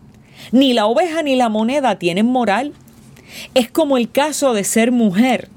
Ni 0.52 0.72
la 0.72 0.86
oveja 0.86 1.22
ni 1.22 1.36
la 1.36 1.48
moneda 1.48 1.98
tienen 1.98 2.26
moral. 2.26 2.72
Es 3.54 3.70
como 3.70 3.96
el 3.96 4.10
caso 4.10 4.54
de 4.54 4.64
ser 4.64 4.92
mujer. 4.92 5.48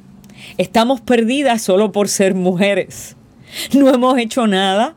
Estamos 0.58 1.02
perdidas 1.02 1.62
solo 1.62 1.92
por 1.92 2.10
ser 2.10 2.36
mujeres. 2.36 3.16
No 3.74 3.90
hemos 3.90 4.18
hecho 4.18 4.48
nada 4.48 4.96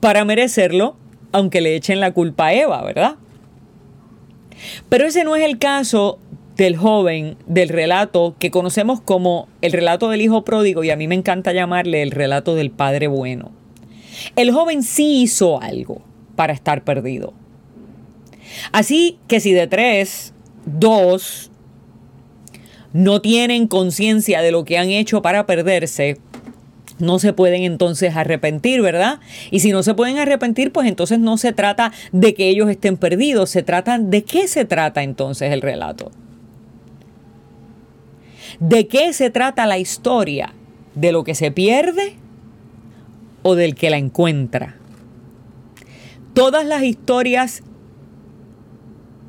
para 0.00 0.24
merecerlo, 0.24 0.96
aunque 1.32 1.60
le 1.60 1.76
echen 1.76 2.00
la 2.00 2.12
culpa 2.12 2.46
a 2.46 2.54
Eva, 2.54 2.82
¿verdad? 2.82 3.16
Pero 4.88 5.06
ese 5.06 5.24
no 5.24 5.36
es 5.36 5.44
el 5.44 5.58
caso 5.58 6.18
del 6.58 6.76
joven 6.76 7.36
del 7.46 7.68
relato 7.68 8.34
que 8.38 8.50
conocemos 8.50 9.00
como 9.00 9.48
el 9.62 9.72
relato 9.72 10.10
del 10.10 10.20
hijo 10.20 10.44
pródigo 10.44 10.82
y 10.82 10.90
a 10.90 10.96
mí 10.96 11.06
me 11.06 11.14
encanta 11.14 11.52
llamarle 11.52 12.02
el 12.02 12.10
relato 12.10 12.56
del 12.56 12.72
padre 12.72 13.06
bueno. 13.06 13.52
El 14.34 14.50
joven 14.50 14.82
sí 14.82 15.22
hizo 15.22 15.62
algo 15.62 16.02
para 16.34 16.52
estar 16.52 16.82
perdido. 16.82 17.32
Así 18.72 19.18
que 19.28 19.38
si 19.38 19.52
de 19.52 19.68
tres, 19.68 20.34
dos 20.66 21.52
no 22.92 23.20
tienen 23.22 23.68
conciencia 23.68 24.42
de 24.42 24.50
lo 24.50 24.64
que 24.64 24.78
han 24.78 24.88
hecho 24.90 25.22
para 25.22 25.46
perderse, 25.46 26.18
no 26.98 27.20
se 27.20 27.32
pueden 27.32 27.62
entonces 27.62 28.16
arrepentir, 28.16 28.82
¿verdad? 28.82 29.20
Y 29.52 29.60
si 29.60 29.70
no 29.70 29.84
se 29.84 29.94
pueden 29.94 30.18
arrepentir, 30.18 30.72
pues 30.72 30.88
entonces 30.88 31.20
no 31.20 31.36
se 31.36 31.52
trata 31.52 31.92
de 32.10 32.34
que 32.34 32.48
ellos 32.48 32.68
estén 32.68 32.96
perdidos, 32.96 33.50
se 33.50 33.62
trata 33.62 34.00
de 34.00 34.24
qué 34.24 34.48
se 34.48 34.64
trata 34.64 35.04
entonces 35.04 35.52
el 35.52 35.62
relato. 35.62 36.10
¿De 38.60 38.88
qué 38.88 39.12
se 39.12 39.30
trata 39.30 39.66
la 39.66 39.78
historia? 39.78 40.52
¿De 40.96 41.12
lo 41.12 41.22
que 41.22 41.36
se 41.36 41.52
pierde 41.52 42.16
o 43.42 43.54
del 43.54 43.76
que 43.76 43.88
la 43.88 43.98
encuentra? 43.98 44.74
Todas 46.34 46.66
las 46.66 46.82
historias 46.82 47.62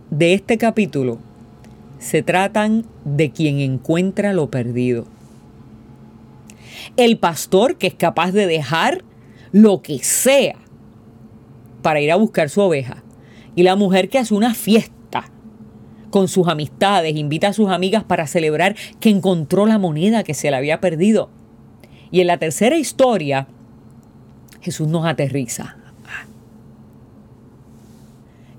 de 0.09 0.33
este 0.33 0.57
capítulo 0.57 1.19
se 1.99 2.23
tratan 2.23 2.87
de 3.05 3.29
quien 3.29 3.59
encuentra 3.59 4.33
lo 4.33 4.49
perdido. 4.49 5.05
El 6.97 7.19
pastor 7.19 7.77
que 7.77 7.87
es 7.87 7.93
capaz 7.93 8.31
de 8.31 8.47
dejar 8.47 9.03
lo 9.51 9.83
que 9.83 9.99
sea 9.99 10.55
para 11.83 12.01
ir 12.01 12.11
a 12.11 12.15
buscar 12.15 12.49
su 12.49 12.61
oveja. 12.61 13.03
Y 13.55 13.61
la 13.61 13.75
mujer 13.75 14.09
que 14.09 14.17
hace 14.17 14.33
una 14.33 14.55
fiesta 14.55 14.98
con 16.09 16.27
sus 16.27 16.47
amistades, 16.47 17.15
invita 17.15 17.49
a 17.49 17.53
sus 17.53 17.69
amigas 17.69 18.03
para 18.03 18.27
celebrar 18.27 18.75
que 18.99 19.09
encontró 19.09 19.65
la 19.65 19.77
moneda 19.77 20.23
que 20.23 20.33
se 20.33 20.49
le 20.51 20.57
había 20.57 20.79
perdido. 20.79 21.29
Y 22.11 22.21
en 22.21 22.27
la 22.27 22.37
tercera 22.37 22.77
historia, 22.77 23.47
Jesús 24.61 24.87
nos 24.87 25.05
aterriza 25.05 25.75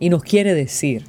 y 0.00 0.08
nos 0.08 0.22
quiere 0.22 0.54
decir, 0.54 1.04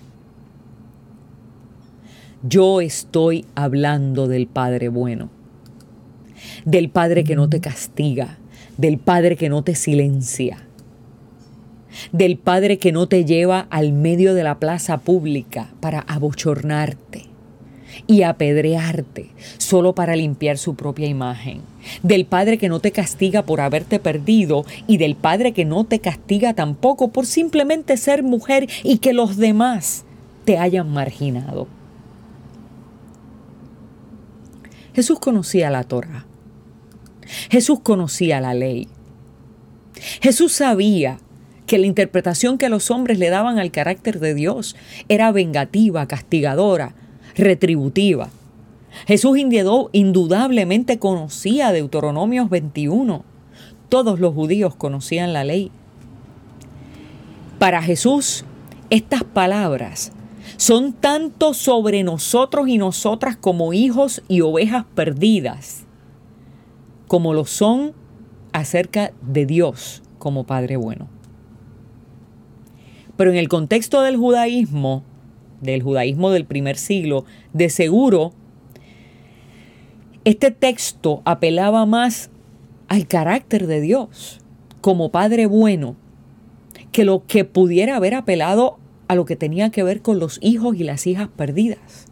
yo 2.44 2.82
estoy 2.82 3.46
hablando 3.56 4.28
del 4.28 4.48
Padre 4.48 4.90
bueno, 4.90 5.30
del 6.66 6.90
Padre 6.90 7.24
que 7.24 7.36
no 7.36 7.50
te 7.50 7.62
castiga, 7.62 8.38
del 8.78 8.98
Padre 8.98 9.38
que 9.38 9.50
no 9.50 9.64
te 9.64 9.76
silencia 9.76 10.68
del 12.12 12.38
Padre 12.38 12.78
que 12.78 12.92
no 12.92 13.08
te 13.08 13.26
lleva 13.26 13.68
al 13.70 13.94
medio 13.94 14.34
de 14.34 14.44
la 14.44 14.60
plaza 14.60 14.98
pública 14.98 15.70
para 15.80 16.00
abochornarte 16.00 17.32
y 18.08 18.24
apedrearte 18.24 19.30
solo 19.58 19.94
para 19.94 20.16
limpiar 20.16 20.58
su 20.58 20.76
propia 20.76 21.08
imagen, 21.08 21.62
del 22.04 22.26
Padre 22.26 22.58
que 22.58 22.70
no 22.70 22.80
te 22.80 22.92
castiga 22.92 23.44
por 23.44 23.62
haberte 23.62 24.00
perdido 24.00 24.66
y 24.88 24.98
del 24.98 25.16
Padre 25.16 25.52
que 25.52 25.66
no 25.66 25.84
te 25.84 26.00
castiga 26.00 26.54
tampoco 26.54 27.10
por 27.10 27.26
simplemente 27.26 27.98
ser 27.98 28.24
mujer 28.24 28.68
y 28.84 28.98
que 28.98 29.14
los 29.14 29.38
demás 29.38 30.06
te 30.46 30.58
hayan 30.58 30.92
marginado. 30.92 31.68
Jesús 34.94 35.20
conocía 35.20 35.70
la 35.70 35.84
Torah. 35.84 36.26
Jesús 37.50 37.80
conocía 37.82 38.42
la 38.42 38.54
ley. 38.54 38.90
Jesús 40.22 40.52
sabía 40.52 41.20
que 41.72 41.78
la 41.78 41.88
interpretación 41.88 42.58
que 42.58 42.68
los 42.68 42.92
hombres 42.92 43.18
le 43.18 43.30
daban 43.30 43.58
al 43.58 43.72
carácter 43.72 44.20
de 44.20 44.34
Dios 44.34 44.76
era 45.08 45.32
vengativa, 45.32 46.06
castigadora, 46.06 46.96
retributiva. 47.38 48.28
Jesús 49.08 49.38
indudablemente 49.94 51.00
conocía 51.00 51.72
Deuteronomios 51.72 52.50
21. 52.50 53.24
Todos 53.88 54.20
los 54.20 54.34
judíos 54.34 54.76
conocían 54.76 55.32
la 55.32 55.46
ley. 55.46 55.72
Para 57.58 57.82
Jesús, 57.82 58.44
estas 58.90 59.24
palabras 59.24 60.12
son 60.58 60.92
tanto 60.92 61.54
sobre 61.54 62.04
nosotros 62.04 62.68
y 62.68 62.78
nosotras 62.78 63.38
como 63.38 63.72
hijos 63.72 64.24
y 64.28 64.42
ovejas 64.42 64.84
perdidas, 64.94 65.86
como 67.08 67.34
lo 67.34 67.46
son 67.46 67.94
acerca 68.52 69.14
de 69.22 69.46
Dios 69.46 70.04
como 70.20 70.44
Padre 70.44 70.76
bueno. 70.76 71.21
Pero 73.22 73.30
en 73.30 73.38
el 73.38 73.50
contexto 73.50 74.02
del 74.02 74.18
judaísmo, 74.18 75.04
del 75.62 75.84
judaísmo 75.84 76.32
del 76.32 76.46
primer 76.46 76.76
siglo, 76.76 77.24
de 77.54 77.70
seguro, 77.70 78.34
este 80.26 80.50
texto 80.50 81.22
apelaba 81.24 81.86
más 81.86 82.32
al 82.88 83.06
carácter 83.06 83.68
de 83.68 83.80
Dios 83.80 84.40
como 84.82 85.12
Padre 85.12 85.46
bueno 85.46 85.96
que 86.92 87.06
lo 87.06 87.24
que 87.28 87.46
pudiera 87.46 87.96
haber 87.96 88.16
apelado 88.16 88.80
a 89.08 89.14
lo 89.14 89.26
que 89.26 89.36
tenía 89.36 89.70
que 89.70 89.84
ver 89.84 90.02
con 90.02 90.18
los 90.18 90.40
hijos 90.42 90.76
y 90.78 90.84
las 90.84 91.06
hijas 91.06 91.28
perdidas. 91.28 92.08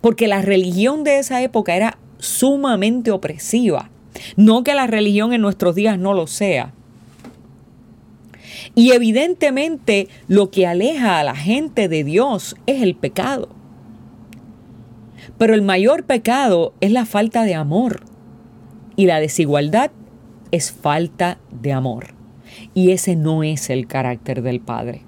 Porque 0.00 0.26
la 0.26 0.40
religión 0.40 1.04
de 1.04 1.18
esa 1.18 1.42
época 1.42 1.76
era 1.76 1.98
sumamente 2.16 3.10
opresiva. 3.10 3.90
No 4.38 4.64
que 4.64 4.72
la 4.72 4.86
religión 4.86 5.34
en 5.34 5.42
nuestros 5.42 5.74
días 5.74 5.98
no 5.98 6.14
lo 6.14 6.26
sea, 6.26 6.72
y 8.74 8.92
evidentemente 8.92 10.08
lo 10.28 10.50
que 10.50 10.66
aleja 10.66 11.18
a 11.18 11.24
la 11.24 11.34
gente 11.34 11.88
de 11.88 12.04
Dios 12.04 12.56
es 12.66 12.82
el 12.82 12.94
pecado. 12.94 13.48
Pero 15.38 15.54
el 15.54 15.62
mayor 15.62 16.04
pecado 16.04 16.74
es 16.80 16.92
la 16.92 17.06
falta 17.06 17.44
de 17.44 17.54
amor. 17.54 18.02
Y 18.96 19.06
la 19.06 19.20
desigualdad 19.20 19.90
es 20.50 20.72
falta 20.72 21.38
de 21.50 21.72
amor. 21.72 22.14
Y 22.74 22.90
ese 22.90 23.16
no 23.16 23.42
es 23.42 23.70
el 23.70 23.86
carácter 23.86 24.42
del 24.42 24.60
Padre. 24.60 25.02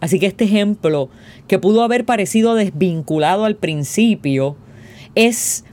Así 0.00 0.18
que 0.18 0.26
este 0.26 0.44
ejemplo, 0.44 1.10
que 1.46 1.58
pudo 1.58 1.82
haber 1.82 2.04
parecido 2.04 2.54
desvinculado 2.54 3.44
al 3.44 3.56
principio, 3.56 4.56
es 5.14 5.64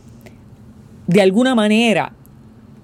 de 1.07 1.21
alguna 1.21 1.55
manera 1.55 2.13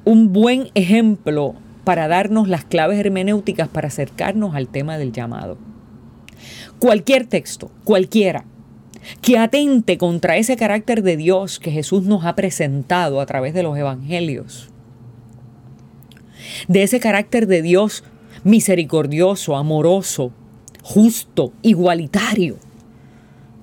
un 0.06 0.32
buen 0.32 0.70
ejemplo 0.74 1.56
para 1.84 2.08
darnos 2.08 2.48
las 2.48 2.66
claves 2.66 3.00
hermenéuticas 3.00 3.68
para 3.68 3.88
acercarnos 3.88 4.56
al 4.56 4.68
tema 4.68 4.98
del 4.98 5.12
llamado. 5.12 5.58
Cualquier 6.80 7.26
texto, 7.28 7.72
cualquiera, 7.84 8.46
que 9.22 9.38
atente 9.38 9.98
contra 9.98 10.38
ese 10.38 10.56
carácter 10.56 11.04
de 11.04 11.18
Dios 11.18 11.60
que 11.60 11.72
Jesús 11.72 12.04
nos 12.04 12.26
ha 12.26 12.36
presentado 12.36 13.20
a 13.20 13.26
través 13.26 13.54
de 13.54 13.64
los 13.64 13.78
evangelios, 13.78 14.70
de 16.68 16.84
ese 16.84 17.00
carácter 17.00 17.48
de 17.48 17.62
Dios 17.62 18.04
misericordioso, 18.44 19.56
amoroso, 19.56 20.32
justo, 20.82 21.54
igualitario, 21.62 22.58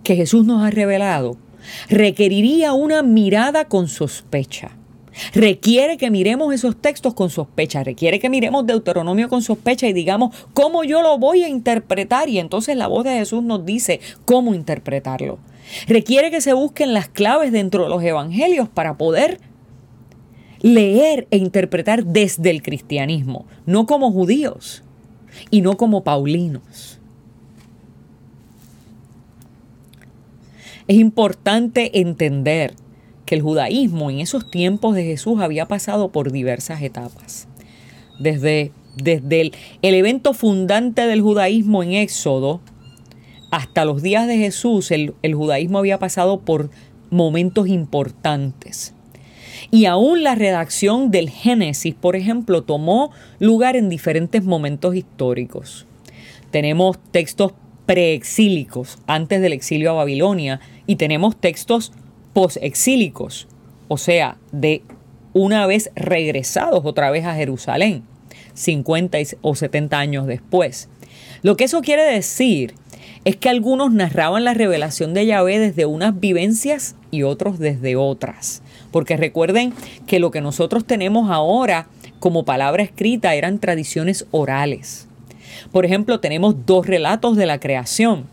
que 0.03 0.17
Jesús 0.17 0.45
nos 0.45 0.63
ha 0.65 0.71
revelado, 0.71 1.37
requeriría 1.89 2.73
una 2.73 3.03
mirada 3.03 3.67
con 3.67 3.89
sospecha 3.89 4.73
requiere 5.33 5.97
que 5.97 6.11
miremos 6.11 6.53
esos 6.53 6.77
textos 6.77 7.15
con 7.15 7.31
sospecha, 7.31 7.85
requiere 7.85 8.19
que 8.19 8.31
miremos 8.31 8.67
Deuteronomio 8.67 9.29
con 9.29 9.43
sospecha 9.43 9.87
y 9.87 9.93
digamos 9.93 10.35
cómo 10.55 10.85
yo 10.85 11.03
lo 11.03 11.19
voy 11.19 11.43
a 11.43 11.49
interpretar 11.49 12.29
y 12.29 12.39
entonces 12.39 12.77
la 12.77 12.87
voz 12.87 13.05
de 13.05 13.19
Jesús 13.19 13.43
nos 13.43 13.65
dice 13.65 14.01
cómo 14.25 14.55
interpretarlo. 14.55 15.39
Requiere 15.87 16.31
que 16.31 16.41
se 16.41 16.53
busquen 16.53 16.95
las 16.95 17.09
claves 17.09 17.53
dentro 17.53 17.85
de 17.85 17.91
los 17.91 18.03
evangelios 18.03 18.69
para 18.69 18.97
poder 18.97 19.41
leer 20.61 21.27
e 21.31 21.39
interpretar 21.39 22.05
desde 22.05 22.51
el 22.51 22.63
cristianismo, 22.63 23.47
no 23.67 23.87
como 23.87 24.13
judíos 24.13 24.83
y 25.51 25.63
no 25.63 25.77
como 25.77 26.05
paulinos. 26.05 26.99
Es 30.87 30.97
importante 30.97 32.01
entender 32.01 32.75
que 33.31 33.37
el 33.37 33.43
judaísmo 33.43 34.11
en 34.11 34.19
esos 34.19 34.51
tiempos 34.51 34.97
de 34.97 35.05
Jesús 35.05 35.41
había 35.41 35.69
pasado 35.69 36.11
por 36.11 36.33
diversas 36.33 36.83
etapas. 36.83 37.47
Desde, 38.19 38.73
desde 38.97 39.41
el, 39.41 39.55
evento 39.83 40.35
fundante 40.35 41.07
del 41.07 41.21
judaísmo 41.21 41.85
en 41.85 41.93
Éxodo 41.93 42.61
hasta 43.53 43.85
los 43.85 44.03
días 44.03 44.27
de 44.27 44.37
Jesús, 44.37 44.91
el, 44.91 45.15
el 45.23 45.37
judaísmo 45.37 45.79
había 45.79 46.01
pasado 46.01 46.41
por 46.41 46.71
momentos 47.11 47.69
importantes. 47.69 48.95
Y 49.71 49.85
aún 49.85 50.25
la 50.25 50.35
redacción 50.35 51.13
del 51.13 51.31
Génesis, 51.31 51.95
por 51.95 52.17
ejemplo, 52.17 52.65
tomó 52.65 53.13
lugar 53.39 53.77
en 53.77 53.89
diferentes 53.89 54.43
momentos 54.43 54.97
históricos. 54.97 55.87
tenemos 56.51 56.99
textos 57.13 57.53
preexílicos 57.87 58.99
antes 59.07 59.41
del 59.41 59.53
exilio 59.53 59.91
a 59.91 59.95
Babilonia 59.95 60.61
y 60.89 60.97
tenemos 60.97 61.37
textos 61.37 61.93
posexílicos, 62.33 63.49
o 63.89 63.99
sea, 63.99 64.37
de 64.53 64.83
una 65.33 65.67
vez 65.67 65.91
regresados 65.95 66.85
otra 66.85 67.11
vez 67.11 67.25
a 67.25 67.35
Jerusalén, 67.35 68.03
50 68.55 69.19
o 69.43 69.55
70 69.55 69.99
años 69.99 70.27
después. 70.27 70.89
Lo 71.43 71.57
que 71.57 71.65
eso 71.65 71.81
quiere 71.81 72.03
decir 72.03 72.75
es 73.25 73.37
que 73.37 73.49
algunos 73.49 73.93
narraban 73.93 74.45
la 74.45 74.55
revelación 74.55 75.15
de 75.15 75.27
Yahvé 75.27 75.59
desde 75.59 75.87
unas 75.87 76.19
vivencias 76.19 76.97
y 77.11 77.23
otros 77.23 77.59
desde 77.59 77.97
otras. 77.97 78.63
Porque 78.91 79.17
recuerden 79.17 79.73
que 80.07 80.21
lo 80.21 80.31
que 80.31 80.41
nosotros 80.41 80.85
tenemos 80.85 81.31
ahora 81.31 81.87
como 82.19 82.45
palabra 82.45 82.83
escrita 82.83 83.35
eran 83.35 83.59
tradiciones 83.59 84.27
orales. 84.31 85.07
Por 85.73 85.85
ejemplo, 85.85 86.21
tenemos 86.21 86.67
dos 86.67 86.87
relatos 86.87 87.37
de 87.37 87.47
la 87.47 87.61
creación 87.61 88.25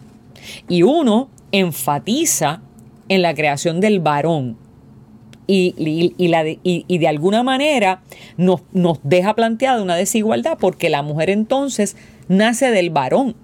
y 0.68 0.84
uno 0.84 1.30
enfatiza 1.52 2.62
en 3.10 3.22
la 3.22 3.34
creación 3.34 3.80
del 3.80 4.00
varón 4.00 4.58
y, 5.48 6.28
la 6.28 6.44
y, 6.46 6.98
de 6.98 7.08
alguna 7.08 7.42
manera 7.42 8.04
nos, 8.36 8.62
nos 8.74 9.00
deja 9.04 9.34
planteada 9.34 9.82
una 9.82 9.96
desigualdad 9.96 10.58
porque 10.60 10.90
la 10.90 11.02
mujer 11.04 11.30
entonces 11.30 11.96
nace 12.28 12.70
del 12.70 12.90
varón 12.90 13.36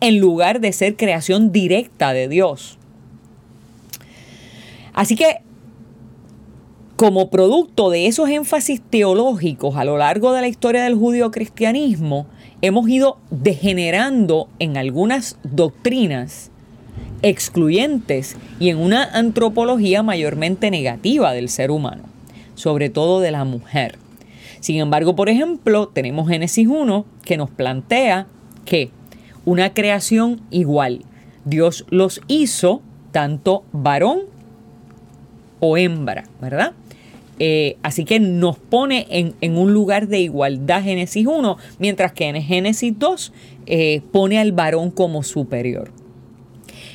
en 0.00 0.18
lugar 0.18 0.60
de 0.60 0.72
ser 0.72 0.96
creación 0.96 1.50
directa 1.50 2.12
de 2.12 2.28
Dios. 2.28 2.78
Así 4.92 5.16
que 5.16 5.38
como 6.96 7.30
producto 7.30 7.90
de 7.90 8.06
esos 8.06 8.28
énfasis 8.28 8.80
teológicos 8.80 9.74
a 9.76 9.84
lo 9.84 9.96
largo 9.96 10.32
de 10.32 10.40
la 10.40 10.46
historia 10.46 10.84
del 10.84 10.94
judío-cristianismo, 10.94 12.26
hemos 12.60 12.88
ido 12.88 13.18
degenerando 13.30 14.48
en 14.60 14.76
algunas 14.76 15.36
doctrinas 15.42 16.51
excluyentes 17.22 18.36
y 18.60 18.68
en 18.68 18.78
una 18.78 19.04
antropología 19.04 20.02
mayormente 20.02 20.70
negativa 20.70 21.32
del 21.32 21.48
ser 21.48 21.70
humano, 21.70 22.04
sobre 22.54 22.90
todo 22.90 23.20
de 23.20 23.30
la 23.30 23.44
mujer. 23.44 23.98
Sin 24.60 24.78
embargo, 24.78 25.16
por 25.16 25.28
ejemplo, 25.28 25.88
tenemos 25.88 26.28
Génesis 26.28 26.68
1 26.68 27.04
que 27.24 27.36
nos 27.36 27.50
plantea 27.50 28.26
que 28.64 28.90
una 29.44 29.74
creación 29.74 30.40
igual, 30.50 31.04
Dios 31.44 31.84
los 31.90 32.20
hizo 32.28 32.82
tanto 33.10 33.64
varón 33.72 34.20
o 35.60 35.76
hembra, 35.76 36.24
¿verdad? 36.40 36.72
Eh, 37.38 37.76
así 37.82 38.04
que 38.04 38.20
nos 38.20 38.56
pone 38.56 39.06
en, 39.10 39.56
un 39.56 39.72
lugar 39.72 40.06
de 40.06 40.20
igualdad 40.20 40.84
Génesis 40.84 41.26
1, 41.26 41.56
mientras 41.78 42.12
que 42.12 42.28
en 42.28 42.40
Génesis 42.40 42.96
2 42.96 43.32
eh, 43.66 44.02
pone 44.12 44.38
al 44.38 44.52
varón 44.52 44.90
como 44.90 45.24
superior. 45.24 45.90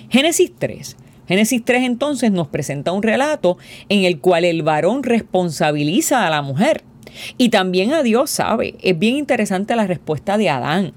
Génesis 0.10 0.52
3. 0.58 0.96
Génesis 1.28 1.64
3 1.66 1.84
entonces 1.84 2.32
nos 2.32 2.48
presenta 2.48 2.94
un 2.94 3.04
relato 3.04 3.58
en 3.90 4.06
el 4.06 4.20
cual 4.20 4.46
el 4.46 4.64
varón 4.64 5.04
responsabiliza 5.04 6.26
a 6.26 6.30
la 6.30 6.42
mujer 6.42 6.84
y 7.38 7.50
también 7.50 7.94
a 7.94 8.04
Dios 8.04 8.30
sabe. 8.30 8.76
Es 8.82 8.98
bien 8.98 9.18
interesante 9.18 9.76
la 9.76 9.88
respuesta 9.88 10.38
de 10.38 10.50
Adán. 10.50 10.94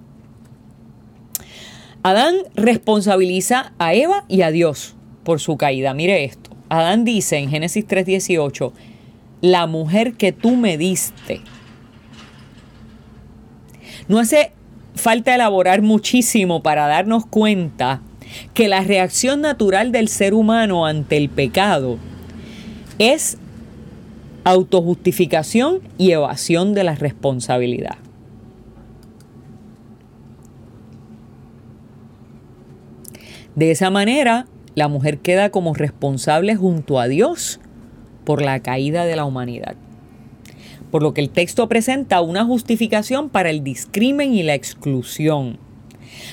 Adán 2.03 2.37
responsabiliza 2.55 3.73
a 3.79 3.94
Eva 3.94 4.25
y 4.29 4.42
a 4.42 4.51
Dios 4.51 4.94
por 5.25 5.40
su 5.40 5.57
caída. 5.57 5.92
Mire 5.94 6.25
esto. 6.25 6.51
Adán 6.68 7.05
dice 7.05 7.37
en 7.38 7.51
Génesis 7.51 7.85
3:18, 7.87 8.73
la 9.40 9.66
mujer 9.66 10.14
que 10.14 10.33
tú 10.33 10.55
me 10.57 10.79
diste. 10.79 11.40
No 14.07 14.18
hace 14.18 14.53
falta 14.94 15.35
elaborar 15.35 15.83
muchísimo 15.83 16.62
para 16.62 16.87
darnos 16.87 17.27
cuenta 17.27 18.03
que 18.55 18.69
la 18.69 18.83
reacción 18.83 19.40
natural 19.40 19.93
del 19.93 20.09
ser 20.09 20.35
humano 20.35 20.87
ante 20.87 21.16
el 21.16 21.29
pecado 21.29 21.99
es 22.99 23.38
autojustificación 24.45 25.81
y 25.99 26.12
evasión 26.12 26.75
de 26.75 26.85
la 26.85 26.95
responsabilidad. 26.95 27.99
De 33.57 33.71
esa 33.71 33.90
manera, 33.90 34.47
la 34.75 34.88
mujer 34.88 35.19
queda 35.19 35.51
como 35.51 35.75
responsable 35.75 36.55
junto 36.57 37.01
a 37.01 37.09
Dios 37.09 37.61
por 38.25 38.43
la 38.43 38.61
caída 38.61 39.05
de 39.05 39.16
la 39.16 39.25
humanidad. 39.25 39.75
Por 40.90 41.03
lo 41.03 41.14
que 41.14 41.21
el 41.21 41.31
texto 41.31 41.69
presenta 41.69 42.21
una 42.21 42.45
justificación 42.45 43.29
para 43.29 43.51
el 43.51 43.62
discrimen 43.62 44.33
y 44.35 44.43
la 44.43 44.55
exclusión. 44.55 45.59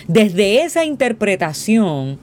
Desde 0.08 0.64
esa 0.64 0.86
interpretación, 0.86 2.20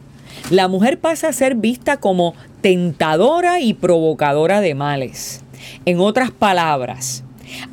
la 0.50 0.68
mujer 0.68 0.98
pasa 0.98 1.28
a 1.28 1.32
ser 1.32 1.54
vista 1.54 1.98
como 1.98 2.34
tentadora 2.60 3.60
y 3.60 3.74
provocadora 3.74 4.60
de 4.60 4.74
males. 4.74 5.42
En 5.84 6.00
otras 6.00 6.30
palabras, 6.30 7.24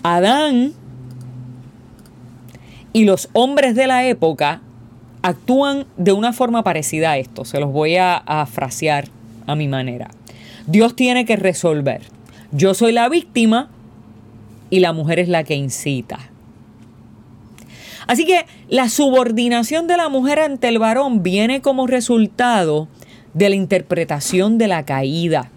Adán 0.04 0.74
y 2.94 3.06
los 3.06 3.30
hombres 3.34 3.76
de 3.76 3.88
la 3.88 4.06
época 4.08 4.62
actúan 5.22 5.86
de 5.98 6.12
una 6.12 6.34
forma 6.34 6.64
parecida 6.64 7.12
a 7.12 7.18
esto. 7.18 7.46
Se 7.46 7.60
los 7.60 7.72
voy 7.72 7.98
a, 7.98 8.46
frasear 8.52 9.08
a 9.48 9.56
mi 9.56 9.68
manera. 9.68 10.10
Dios 10.68 10.96
tiene 10.96 11.26
que 11.26 11.36
resolver. 11.36 12.02
Yo 12.52 12.74
soy 12.74 12.92
la 12.92 13.08
víctima 13.10 13.70
y 14.70 14.80
la 14.80 14.94
mujer 14.94 15.20
es 15.20 15.30
la 15.30 15.44
que 15.44 15.56
incita. 15.56 16.20
Así 18.12 18.26
que 18.26 18.46
la 18.68 18.90
subordinación 18.90 19.88
de 19.88 19.96
la 19.96 20.10
mujer 20.10 20.40
ante 20.40 20.68
el 20.68 20.80
varón 20.80 21.24
viene 21.24 21.62
como 21.62 21.88
resultado 21.88 22.90
de 23.34 23.48
la 23.48 23.56
interpretación 23.56 24.58
de 24.58 24.68
la 24.68 24.84
caída. 24.84 25.50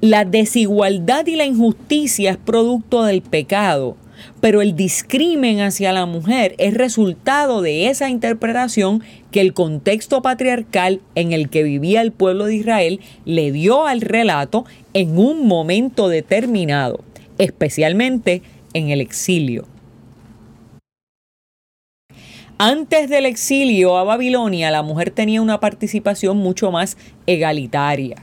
La 0.00 0.24
desigualdad 0.24 1.24
y 1.28 1.36
la 1.36 1.44
injusticia 1.44 2.32
es 2.32 2.36
producto 2.36 3.04
del 3.04 3.22
pecado 3.22 3.96
pero 4.40 4.60
el 4.60 4.74
discrimen 4.74 5.60
hacia 5.60 5.92
la 5.92 6.04
mujer 6.06 6.56
es 6.58 6.74
resultado 6.74 7.62
de 7.62 7.88
esa 7.88 8.08
interpretación 8.08 9.04
que 9.30 9.42
el 9.42 9.52
contexto 9.52 10.20
patriarcal 10.22 11.00
en 11.14 11.32
el 11.32 11.48
que 11.48 11.62
vivía 11.62 12.00
el 12.00 12.12
pueblo 12.12 12.46
de 12.46 12.56
Israel 12.56 13.00
le 13.24 13.52
dio 13.52 13.86
al 13.86 14.00
relato 14.00 14.64
en 14.94 15.16
un 15.18 15.46
momento 15.46 16.08
determinado, 16.08 17.04
especialmente 17.38 18.42
en 18.72 18.88
el 18.88 19.02
exilio. 19.02 19.66
Antes 22.58 23.10
del 23.10 23.26
exilio 23.26 23.98
a 23.98 24.04
Babilonia, 24.04 24.70
la 24.70 24.82
mujer 24.82 25.10
tenía 25.10 25.42
una 25.42 25.60
participación 25.60 26.38
mucho 26.38 26.70
más 26.70 26.96
egalitaria. 27.26 28.16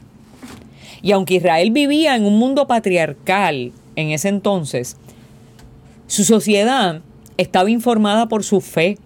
Y 1.03 1.11
aunque 1.11 1.35
Israel 1.35 1.69
vivía 1.69 2.15
en 2.15 2.25
un 2.25 2.39
mundo 2.39 2.65
patriarcal 2.65 3.71
en 3.95 4.09
ese 4.09 4.29
entonces, 4.29 4.97
su 6.07 6.23
sociedad 6.23 7.01
estaba 7.37 7.69
informada 7.69 8.27
por 8.27 8.43
su 8.43 8.59
fe. 8.59 8.97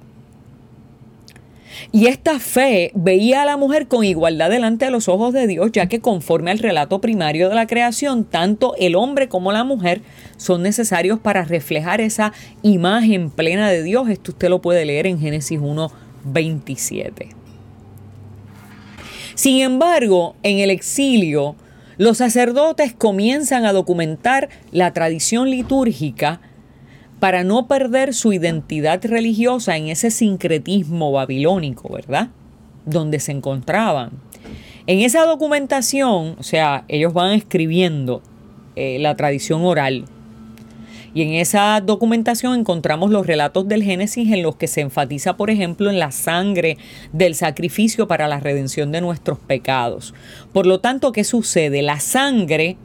Y 1.92 2.08
esta 2.08 2.40
fe 2.40 2.92
veía 2.96 3.42
a 3.42 3.46
la 3.46 3.58
mujer 3.58 3.88
con 3.88 4.04
igualdad 4.04 4.50
delante 4.50 4.86
de 4.86 4.92
los 4.92 5.08
ojos 5.08 5.34
de 5.34 5.48
Dios, 5.48 5.72
ya 5.72 5.88
que 5.88 6.00
conforme 6.00 6.52
al 6.52 6.60
relato 6.60 7.02
primario 7.02 7.50
de 7.50 7.56
la 7.56 7.68
creación, 7.68 8.26
tanto 8.26 8.76
el 8.78 8.96
hombre 8.96 9.28
como 9.30 9.52
la 9.52 9.64
mujer 9.64 10.02
son 10.38 10.64
necesarios 10.64 11.20
para 11.20 11.44
reflejar 11.44 12.02
esa 12.02 12.34
imagen 12.62 13.30
plena 13.30 13.70
de 13.70 13.84
Dios. 13.84 14.10
Esto 14.10 14.32
usted 14.32 14.50
lo 14.50 14.62
puede 14.62 14.86
leer 14.86 15.08
en 15.08 15.20
Génesis 15.20 15.60
1, 15.62 15.92
27. 16.26 17.30
Sin 19.36 19.62
embargo, 19.62 20.36
en 20.42 20.60
el 20.60 20.72
exilio, 20.72 21.56
los 21.98 22.18
sacerdotes 22.18 22.94
comienzan 22.94 23.66
a 23.66 23.74
documentar 23.74 24.50
la 24.72 24.94
tradición 24.94 25.50
litúrgica 25.50 26.42
para 27.20 27.44
no 27.44 27.68
perder 27.68 28.14
su 28.14 28.34
identidad 28.34 29.04
religiosa 29.04 29.76
en 29.78 29.88
ese 29.88 30.12
sincretismo 30.12 31.12
babilónico, 31.12 31.94
¿verdad? 31.94 32.30
Donde 32.86 33.20
se 33.20 33.32
encontraban. 33.32 34.12
En 34.86 35.00
esa 35.00 35.26
documentación, 35.26 36.36
o 36.40 36.44
sea, 36.44 36.86
ellos 36.88 37.14
van 37.14 37.32
escribiendo 37.32 38.22
eh, 38.76 39.00
la 39.00 39.16
tradición 39.16 39.66
oral. 39.66 40.06
Y 41.14 41.24
en 41.24 41.34
esa 41.34 41.82
documentación 41.82 42.60
encontramos 42.60 43.10
los 43.10 43.26
relatos 43.26 43.68
del 43.68 43.84
Génesis 43.84 44.32
en 44.32 44.44
los 44.44 44.56
que 44.56 44.68
se 44.68 44.82
enfatiza, 44.82 45.36
por 45.36 45.50
ejemplo, 45.50 45.90
en 45.90 45.98
la 45.98 46.12
sangre 46.12 46.78
del 47.12 47.34
sacrificio 47.34 48.08
para 48.08 48.28
la 48.28 48.40
redención 48.40 48.92
de 48.92 49.02
nuestros 49.02 49.40
pecados. 49.40 50.14
Por 50.54 50.68
lo 50.68 50.80
tanto, 50.80 51.12
¿qué 51.12 51.24
sucede? 51.24 51.82
La 51.82 52.00
sangre 52.00 52.78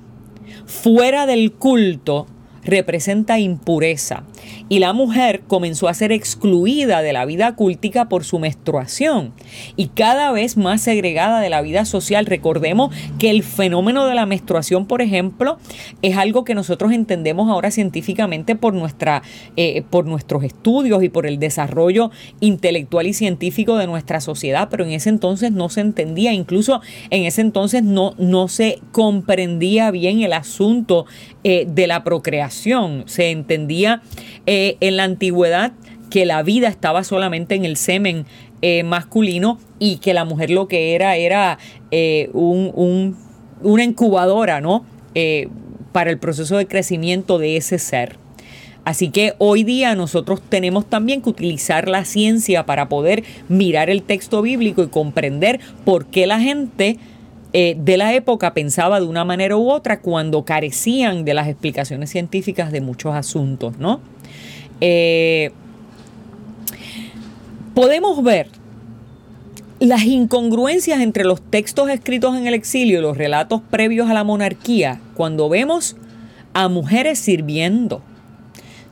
fuera 0.65 1.27
del 1.27 1.53
culto 1.53 2.27
representa 2.65 3.39
impureza 3.39 4.25
y 4.73 4.79
la 4.79 4.95
mujer 4.95 5.43
comenzó 5.47 5.87
a 5.87 5.93
ser 5.93 6.13
excluida 6.13 7.03
de 7.03 7.13
la 7.13 7.27
vida 7.27 7.55
cultica 7.57 8.09
por 8.09 8.25
su 8.25 8.39
menstruación 8.39 9.35
y 9.77 9.89
cada 9.89 10.33
vez 10.33 10.57
más 10.57 10.81
segregada 10.81 11.43
de 11.43 11.51
la 11.51 11.61
vida 11.61 11.85
social. 11.85 12.25
Recordemos 12.25 12.91
que 13.19 13.29
el 13.29 13.43
fenómeno 13.43 14.07
de 14.07 14.15
la 14.15 14.25
menstruación, 14.25 14.87
por 14.87 15.03
ejemplo, 15.03 15.59
es 16.01 16.17
algo 16.17 16.45
que 16.45 16.55
nosotros 16.55 16.93
entendemos 16.93 17.51
ahora 17.51 17.71
científicamente 17.71 18.57
por, 18.57 18.73
nuestra, 18.73 19.23
eh, 19.59 19.83
por 19.91 20.07
nuestros 20.07 20.43
estudios 20.43 21.03
y 21.03 21.11
por 21.11 21.27
el 21.27 21.39
desarrollo 21.39 22.11
intelectual 22.41 23.07
y 23.07 23.13
científico 23.13 23.77
de 23.77 23.87
nuestra 23.87 24.23
sociedad, 24.23 24.69
pero 24.71 24.87
en 24.87 24.93
ese 24.93 25.11
entonces 25.11 25.53
no 25.53 25.69
se 25.69 25.83
entendía, 25.83 26.33
incluso 26.33 26.81
en 27.11 27.25
ese 27.25 27.43
entonces 27.43 27.83
no, 27.83 28.15
no 28.17 28.49
se 28.49 28.79
comprendía 28.91 29.91
bien 29.91 30.23
el 30.23 30.33
asunto 30.33 31.05
eh, 31.45 31.67
de 31.69 31.89
la 31.89 32.05
procreación. 32.05 33.03
Se 33.07 33.31
entendía 33.31 34.01
eh, 34.47 34.62
en 34.81 34.97
la 34.97 35.05
antigüedad 35.05 35.73
que 36.11 36.27
la 36.27 36.43
vida 36.43 36.69
estaba 36.69 37.05
solamente 37.05 37.55
en 37.55 37.65
el 37.65 37.77
semen 37.77 38.27
eh, 38.61 38.83
masculino 38.83 39.59
y 39.79 39.97
que 39.97 40.15
la 40.15 40.25
mujer 40.25 40.51
lo 40.51 40.69
que 40.69 40.95
era 40.95 41.17
era 41.17 41.59
un, 42.33 43.17
una 43.63 43.85
incubadora, 43.85 44.61
¿no? 44.61 44.85
para 45.93 46.11
el 46.11 46.19
proceso 46.19 46.57
de 46.57 46.67
crecimiento 46.67 47.39
de 47.39 47.57
ese 47.57 47.79
ser. 47.79 48.17
Así 48.85 49.11
que 49.11 49.35
hoy 49.39 49.63
día 49.63 49.95
nosotros 49.95 50.41
tenemos 50.49 50.87
también 50.87 51.23
que 51.23 51.31
utilizar 51.31 51.89
la 51.89 52.05
ciencia 52.05 52.67
para 52.67 52.89
poder 52.89 53.23
mirar 53.49 53.91
el 53.91 54.03
texto 54.03 54.43
bíblico 54.43 54.83
y 54.83 54.89
comprender 54.89 55.61
por 55.85 56.07
qué 56.07 56.27
la 56.27 56.41
gente 56.41 56.99
eh, 57.53 57.77
de 57.79 57.97
la 57.97 58.13
época 58.15 58.55
pensaba 58.55 58.99
de 58.99 59.07
una 59.07 59.25
manera 59.25 59.57
u 59.57 59.71
otra 59.71 60.01
cuando 60.01 60.45
carecían 60.45 61.25
de 61.25 61.35
las 61.35 61.49
explicaciones 61.49 62.11
científicas 62.11 62.73
de 62.73 62.81
muchos 62.81 63.15
asuntos, 63.15 63.79
¿no? 63.79 64.01
Eh, 64.81 65.53
podemos 67.75 68.23
ver 68.23 68.49
las 69.79 70.05
incongruencias 70.05 71.01
entre 71.01 71.25
los 71.25 71.41
textos 71.41 71.91
escritos 71.91 72.37
en 72.37 72.47
el 72.47 72.55
exilio 72.55 72.99
y 72.99 73.03
los 73.03 73.17
relatos 73.17 73.63
previos 73.71 74.09
a 74.09 74.15
la 74.15 74.25
monarquía 74.25 75.01
cuando 75.15 75.49
vemos 75.49 75.97
a 76.55 76.69
mujeres 76.69 77.19
sirviendo 77.19 78.03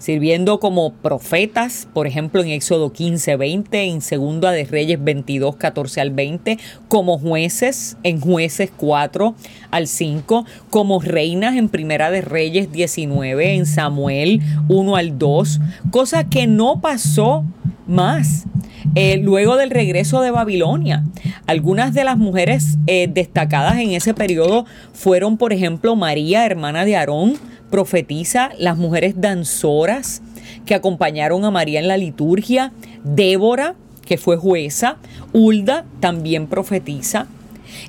sirviendo 0.00 0.58
como 0.58 0.92
profetas, 0.94 1.86
por 1.92 2.08
ejemplo 2.08 2.42
en 2.42 2.48
Éxodo 2.48 2.92
15, 2.92 3.36
20, 3.36 3.84
en 3.84 4.00
Segunda 4.00 4.50
de 4.50 4.64
Reyes 4.64 5.02
22, 5.02 5.56
14 5.56 6.00
al 6.00 6.10
20, 6.10 6.58
como 6.88 7.18
jueces 7.18 7.96
en 8.02 8.18
Jueces 8.18 8.72
4 8.76 9.34
al 9.70 9.86
5, 9.86 10.46
como 10.70 11.00
reinas 11.00 11.56
en 11.56 11.68
Primera 11.68 12.10
de 12.10 12.22
Reyes 12.22 12.72
19, 12.72 13.54
en 13.54 13.66
Samuel 13.66 14.40
1 14.68 14.96
al 14.96 15.18
2, 15.18 15.60
cosa 15.90 16.28
que 16.28 16.46
no 16.48 16.80
pasó 16.80 17.44
más. 17.86 18.46
Eh, 18.94 19.18
luego 19.18 19.56
del 19.56 19.70
regreso 19.70 20.22
de 20.22 20.30
Babilonia. 20.30 21.04
Algunas 21.46 21.92
de 21.92 22.02
las 22.02 22.16
mujeres 22.16 22.78
eh, 22.86 23.08
destacadas 23.12 23.78
en 23.78 23.90
ese 23.90 24.14
periodo 24.14 24.64
fueron, 24.92 25.36
por 25.36 25.52
ejemplo, 25.52 25.94
María, 25.96 26.46
hermana 26.46 26.84
de 26.84 26.96
Aarón, 26.96 27.34
profetiza, 27.70 28.50
las 28.58 28.76
mujeres 28.76 29.20
danzoras 29.20 30.22
que 30.66 30.74
acompañaron 30.74 31.44
a 31.44 31.50
María 31.50 31.80
en 31.80 31.88
la 31.88 31.96
liturgia, 31.96 32.72
Débora, 33.04 33.74
que 34.04 34.18
fue 34.18 34.36
jueza, 34.36 34.96
Hulda 35.32 35.84
también 36.00 36.46
profetiza. 36.46 37.26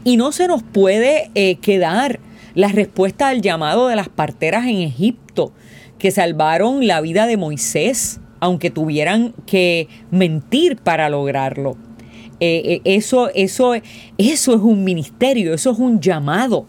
Y 0.04 0.18
no 0.18 0.32
se 0.32 0.48
nos 0.48 0.64
puede 0.64 1.32
eh, 1.36 1.56
quedar 1.56 2.20
la 2.54 2.68
respuesta 2.68 3.30
al 3.30 3.42
llamado 3.42 3.88
de 3.88 3.96
las 3.96 4.10
parteras 4.10 4.66
en 4.68 4.78
Egipto, 4.78 5.52
que 5.98 6.12
salvaron 6.12 6.88
la 6.88 7.02
vida 7.02 7.26
de 7.26 7.38
Moisés, 7.38 8.20
aunque 8.40 8.70
tuvieran 8.70 9.34
que 9.46 9.88
mentir 10.12 10.78
para 10.78 11.10
lograrlo. 11.10 11.78
Eh, 12.40 12.64
eh, 12.66 12.82
eso, 12.86 13.30
eso, 13.36 13.74
eso 13.76 14.54
es 14.56 14.62
un 14.62 14.84
ministerio, 14.84 15.54
eso 15.54 15.72
es 15.72 15.80
un 15.80 16.00
llamado. 16.02 16.66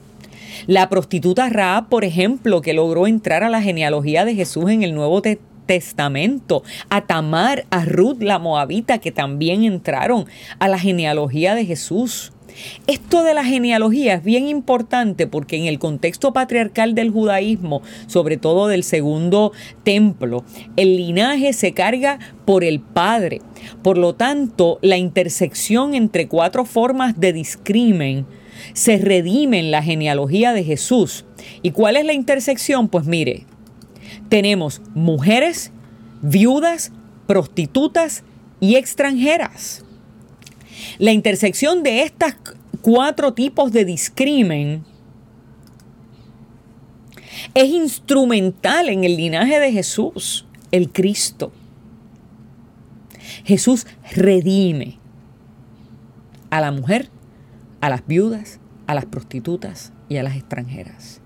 La 0.67 0.89
prostituta 0.89 1.49
Raab, 1.49 1.89
por 1.89 2.05
ejemplo, 2.05 2.61
que 2.61 2.73
logró 2.73 3.09
entrar 3.09 3.43
a 3.43 3.51
la 3.51 3.63
genealogía 3.63 4.25
de 4.25 4.37
Jesús 4.37 4.71
en 4.71 4.85
el 4.85 4.95
Nuevo 4.95 5.21
Testamento, 5.67 6.63
a 6.89 7.07
Tamar, 7.07 7.65
a 7.71 7.85
Ruth 7.85 8.23
la 8.23 8.39
Moabita, 8.39 8.99
que 8.99 9.11
también 9.11 9.65
entraron 9.65 10.27
a 10.61 10.69
la 10.69 10.79
genealogía 10.79 11.57
de 11.57 11.67
Jesús. 11.67 12.33
Esto 12.87 13.25
de 13.25 13.35
la 13.35 13.45
genealogía 13.45 14.15
es 14.15 14.23
bien 14.23 14.47
importante 14.47 15.27
porque 15.27 15.57
en 15.57 15.65
el 15.65 15.81
contexto 15.81 16.33
patriarcal 16.33 16.95
del 16.95 17.11
judaísmo, 17.11 17.83
sobre 18.07 18.37
todo 18.37 18.69
del 18.69 18.85
segundo 18.85 19.53
templo, 19.83 20.45
el 20.77 20.97
linaje 20.97 21.55
se 21.55 21.73
carga 21.73 22.19
por 22.45 22.63
el 22.63 22.79
padre. 22.79 23.41
Por 23.83 23.99
lo 23.99 24.15
tanto, 24.15 24.79
la 24.83 24.97
intersección 24.97 25.95
entre 25.95 26.29
cuatro 26.29 26.65
formas 26.65 27.19
de 27.19 27.33
discrimen 27.33 28.27
se 28.73 28.99
redime 28.99 29.59
en 29.59 29.71
la 29.71 29.83
genealogía 29.83 30.53
de 30.53 30.65
Jesús. 30.65 31.25
¿Y 31.63 31.71
cuál 31.71 31.97
es 31.97 32.05
la 32.05 32.13
intersección? 32.13 32.89
Pues 32.89 33.07
mire, 33.07 33.47
tenemos 34.29 34.81
mujeres, 34.95 35.73
viudas, 36.23 36.93
prostitutas 37.27 38.25
y 38.61 38.77
extranjeras. 38.77 39.85
La 40.99 41.13
intersección 41.13 41.83
de 41.83 42.03
estos 42.03 42.35
cuatro 42.81 43.33
tipos 43.33 43.73
de 43.73 43.85
discrimen 43.85 44.85
es 47.55 47.69
instrumental 47.69 48.89
en 48.89 49.05
el 49.05 49.17
linaje 49.17 49.59
de 49.59 49.73
Jesús, 49.73 50.47
el 50.71 50.91
Cristo. 50.91 51.53
Jesús 53.45 53.87
redime 54.15 54.99
a 56.51 56.61
la 56.61 56.71
mujer 56.71 57.09
a 57.83 57.91
las 57.91 58.07
viudas, 58.07 58.61
a 58.87 58.95
las 58.95 59.05
prostitutas 59.05 59.93
y 60.09 60.17
a 60.17 60.23
las 60.23 60.37
extranjeras. 60.37 61.21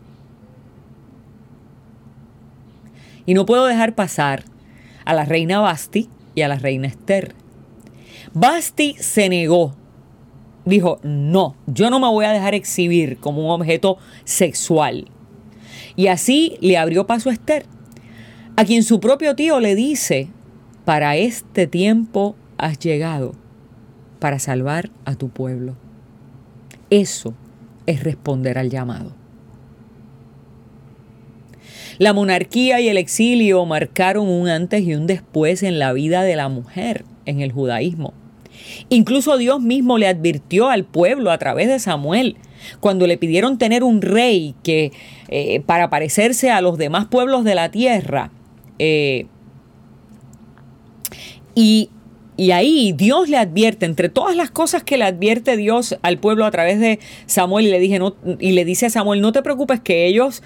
Y 3.27 3.35
no 3.35 3.45
puedo 3.45 3.67
dejar 3.67 3.95
pasar 3.95 4.45
a 5.05 5.15
la 5.15 5.27
reina 5.27 5.61
Basti 5.61 6.09
y 6.35 6.43
a 6.43 6.49
la 6.49 6.57
reina 6.57 6.89
Esther. 6.89 7.35
Basti 8.33 8.97
se 8.99 9.29
negó. 9.29 9.77
Dijo, 10.65 10.99
no, 11.03 11.57
yo 11.67 11.91
no 11.91 12.01
me 12.01 12.09
voy 12.09 12.25
a 12.25 12.33
dejar 12.33 12.55
exhibir 12.55 13.19
como 13.19 13.45
un 13.45 13.61
objeto 13.61 13.99
sexual. 14.25 15.09
Y 15.95 16.07
así 16.07 16.57
le 16.61 16.79
abrió 16.79 17.07
paso 17.07 17.29
a 17.29 17.35
Esther, 17.35 17.67
a 18.57 18.65
quien 18.65 18.83
su 18.83 18.99
propio 18.99 19.37
tío 19.37 19.61
le 19.61 19.75
dice, 19.75 20.29
para 20.87 21.17
este 21.17 21.67
tiempo 21.67 22.35
has 22.57 22.79
llegado 22.79 23.35
para 24.19 24.39
salvar 24.39 24.91
a 25.05 25.17
tu 25.17 25.29
pueblo. 25.29 25.77
Eso 26.91 27.35
es 27.87 28.03
responder 28.03 28.59
al 28.59 28.71
llamado. 28.71 29.15
La 31.99 32.13
monarquía 32.13 32.81
y 32.81 32.89
el 32.89 32.99
exilio 32.99 33.65
marcaron 33.65 34.29
un 34.29 34.49
antes 34.49 34.83
y 34.83 34.95
un 34.95 35.07
después 35.07 35.63
en 35.63 35.79
la 35.79 35.93
vida 35.93 36.23
de 36.23 36.37
la 36.37 36.49
mujer 36.49 37.05
en 37.25 37.41
el 37.41 37.53
judaísmo. 37.53 38.13
Incluso 38.89 39.39
Dios 39.39 39.61
mismo 39.61 39.97
le 39.97 40.07
advirtió 40.07 40.69
al 40.69 40.85
pueblo 40.85 41.31
a 41.31 41.39
través 41.39 41.69
de 41.69 41.79
Samuel 41.79 42.37
cuando 42.81 43.07
le 43.07 43.17
pidieron 43.17 43.59
tener 43.59 43.83
un 43.83 44.03
rey 44.03 44.55
que 44.63 44.93
eh, 45.29 45.61
para 45.61 45.89
parecerse 45.89 46.51
a 46.51 46.61
los 46.61 46.77
demás 46.77 47.07
pueblos 47.07 47.45
de 47.45 47.55
la 47.55 47.71
tierra. 47.71 48.31
Eh, 48.79 49.27
y 51.55 51.91
y 52.37 52.51
ahí 52.51 52.93
Dios 52.93 53.29
le 53.29 53.39
advierte, 53.39 53.87
entre 53.87 54.09
todas 54.09 54.37
las 54.37 54.51
cosas 54.51 54.83
que 54.83 54.99
le 54.99 55.05
advierte 55.05 55.57
Dios 55.57 55.97
al 56.03 56.19
pueblo 56.19 56.45
a 56.45 56.51
través 56.51 56.79
de 56.81 56.99
Samuel, 57.27 57.67
y 57.67 57.71
le, 57.71 57.99
no, 57.99 58.15
y 58.39 58.53
le 58.53 58.65
dice 58.65 58.87
a 58.87 58.91
Samuel, 58.91 59.21
no 59.21 59.33
te 59.33 59.43
preocupes 59.43 59.81
que 59.81 60.07
ellos, 60.07 60.43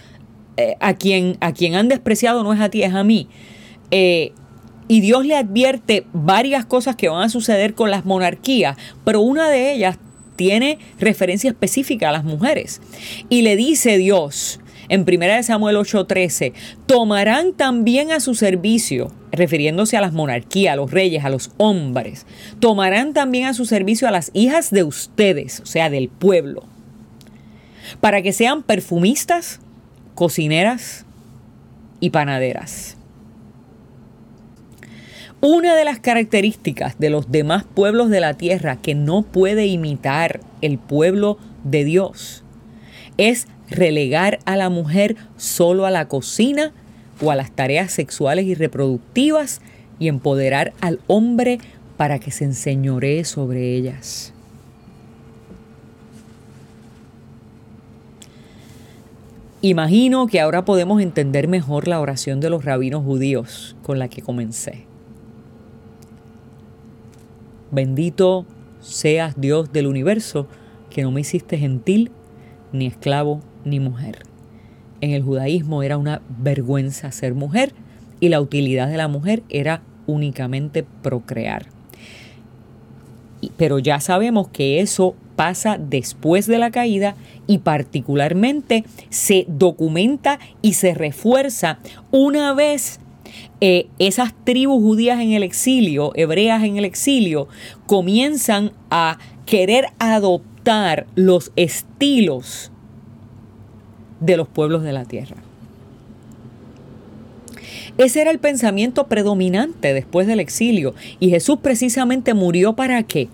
eh, 0.56 0.76
a, 0.80 0.94
quien, 0.94 1.36
a 1.40 1.52
quien 1.52 1.74
han 1.74 1.88
despreciado 1.88 2.44
no 2.44 2.52
es 2.52 2.60
a 2.60 2.68
ti, 2.68 2.82
es 2.82 2.94
a 2.94 3.02
mí. 3.02 3.28
Eh, 3.90 4.32
y 4.86 5.00
Dios 5.00 5.24
le 5.24 5.36
advierte 5.36 6.06
varias 6.12 6.64
cosas 6.64 6.96
que 6.96 7.08
van 7.08 7.22
a 7.22 7.28
suceder 7.28 7.74
con 7.74 7.90
las 7.90 8.04
monarquías, 8.04 8.76
pero 9.04 9.20
una 9.20 9.48
de 9.48 9.72
ellas 9.72 9.98
tiene 10.36 10.78
referencia 10.98 11.50
específica 11.50 12.08
a 12.08 12.12
las 12.12 12.24
mujeres. 12.24 12.80
Y 13.28 13.42
le 13.42 13.56
dice 13.56 13.98
Dios, 13.98 14.58
en 14.90 15.02
1 15.02 15.42
Samuel 15.44 15.76
8:13, 15.76 16.52
tomarán 16.84 17.54
también 17.54 18.10
a 18.10 18.20
su 18.20 18.34
servicio, 18.34 19.12
refiriéndose 19.30 19.96
a 19.96 20.00
las 20.00 20.12
monarquías, 20.12 20.74
a 20.74 20.76
los 20.76 20.90
reyes, 20.90 21.24
a 21.24 21.30
los 21.30 21.52
hombres, 21.56 22.26
tomarán 22.58 23.14
también 23.14 23.46
a 23.46 23.54
su 23.54 23.64
servicio 23.64 24.08
a 24.08 24.10
las 24.10 24.30
hijas 24.34 24.70
de 24.70 24.82
ustedes, 24.82 25.60
o 25.60 25.66
sea, 25.66 25.88
del 25.88 26.08
pueblo, 26.08 26.64
para 28.00 28.20
que 28.20 28.32
sean 28.32 28.62
perfumistas, 28.64 29.60
cocineras 30.16 31.06
y 32.00 32.10
panaderas. 32.10 32.96
Una 35.40 35.74
de 35.74 35.84
las 35.84 36.00
características 36.00 36.98
de 36.98 37.10
los 37.10 37.30
demás 37.30 37.64
pueblos 37.64 38.10
de 38.10 38.20
la 38.20 38.34
tierra 38.34 38.76
que 38.76 38.94
no 38.94 39.22
puede 39.22 39.66
imitar 39.66 40.40
el 40.60 40.78
pueblo 40.78 41.38
de 41.64 41.84
Dios 41.84 42.44
es 43.16 43.46
relegar 43.70 44.40
a 44.44 44.56
la 44.56 44.68
mujer 44.68 45.16
solo 45.36 45.86
a 45.86 45.90
la 45.90 46.08
cocina 46.08 46.72
o 47.22 47.30
a 47.30 47.36
las 47.36 47.50
tareas 47.50 47.92
sexuales 47.92 48.46
y 48.46 48.54
reproductivas 48.54 49.60
y 49.98 50.08
empoderar 50.08 50.72
al 50.80 51.00
hombre 51.06 51.58
para 51.96 52.18
que 52.18 52.30
se 52.30 52.44
enseñoree 52.44 53.24
sobre 53.24 53.76
ellas. 53.76 54.32
Imagino 59.62 60.26
que 60.26 60.40
ahora 60.40 60.64
podemos 60.64 61.02
entender 61.02 61.46
mejor 61.46 61.86
la 61.86 62.00
oración 62.00 62.40
de 62.40 62.48
los 62.48 62.64
rabinos 62.64 63.04
judíos 63.04 63.76
con 63.82 63.98
la 63.98 64.08
que 64.08 64.22
comencé. 64.22 64.86
Bendito 67.70 68.46
seas 68.80 69.38
Dios 69.38 69.70
del 69.70 69.86
universo, 69.86 70.46
que 70.88 71.02
no 71.02 71.10
me 71.10 71.20
hiciste 71.20 71.58
gentil, 71.58 72.10
ni 72.72 72.86
esclavo, 72.86 73.42
ni 73.64 73.80
mujer. 73.80 74.24
En 75.00 75.12
el 75.12 75.22
judaísmo 75.22 75.82
era 75.82 75.96
una 75.96 76.20
vergüenza 76.28 77.10
ser 77.12 77.34
mujer 77.34 77.72
y 78.20 78.28
la 78.28 78.40
utilidad 78.40 78.88
de 78.88 78.96
la 78.96 79.08
mujer 79.08 79.42
era 79.48 79.82
únicamente 80.06 80.84
procrear. 81.02 81.66
Pero 83.56 83.78
ya 83.78 84.00
sabemos 84.00 84.48
que 84.48 84.80
eso 84.80 85.14
pasa 85.36 85.78
después 85.78 86.46
de 86.46 86.58
la 86.58 86.70
caída 86.70 87.16
y 87.46 87.58
particularmente 87.58 88.84
se 89.08 89.46
documenta 89.48 90.38
y 90.60 90.74
se 90.74 90.92
refuerza 90.92 91.78
una 92.10 92.52
vez 92.52 93.00
eh, 93.62 93.86
esas 93.98 94.34
tribus 94.44 94.82
judías 94.82 95.20
en 95.20 95.32
el 95.32 95.42
exilio, 95.42 96.12
hebreas 96.14 96.62
en 96.64 96.76
el 96.76 96.84
exilio, 96.84 97.48
comienzan 97.86 98.72
a 98.90 99.18
querer 99.46 99.86
adoptar 99.98 101.06
los 101.14 101.52
estilos 101.56 102.70
de 104.20 104.36
los 104.36 104.48
pueblos 104.48 104.82
de 104.82 104.92
la 104.92 105.04
tierra. 105.04 105.36
Ese 107.98 108.20
era 108.20 108.30
el 108.30 108.38
pensamiento 108.38 109.08
predominante 109.08 109.92
después 109.92 110.26
del 110.26 110.40
exilio 110.40 110.94
y 111.18 111.30
Jesús 111.30 111.58
precisamente 111.62 112.34
murió 112.34 112.74
para 112.74 113.02
qué? 113.02 113.28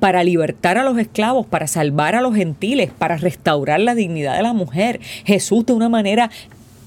para 0.00 0.24
libertar 0.24 0.76
a 0.76 0.84
los 0.84 0.98
esclavos, 0.98 1.46
para 1.46 1.66
salvar 1.66 2.14
a 2.14 2.20
los 2.20 2.34
gentiles, 2.34 2.90
para 2.90 3.16
restaurar 3.16 3.80
la 3.80 3.94
dignidad 3.94 4.36
de 4.36 4.42
la 4.42 4.52
mujer. 4.52 5.00
Jesús 5.24 5.64
de 5.64 5.72
una 5.72 5.88
manera 5.88 6.30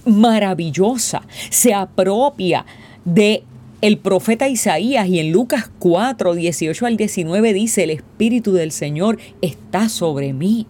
maravillosa 0.06 1.24
se 1.50 1.74
apropia 1.74 2.66
de 3.06 3.44
el 3.82 3.98
profeta 3.98 4.48
Isaías 4.50 5.08
y 5.08 5.20
en 5.20 5.32
Lucas 5.32 5.70
4, 5.80 6.36
18 6.36 6.86
al 6.86 6.98
19 6.98 7.54
dice, 7.54 7.84
el 7.84 7.92
Espíritu 7.92 8.54
del 8.54 8.72
Señor 8.72 9.18
está 9.42 9.90
sobre 9.90 10.34
mí 10.34 10.68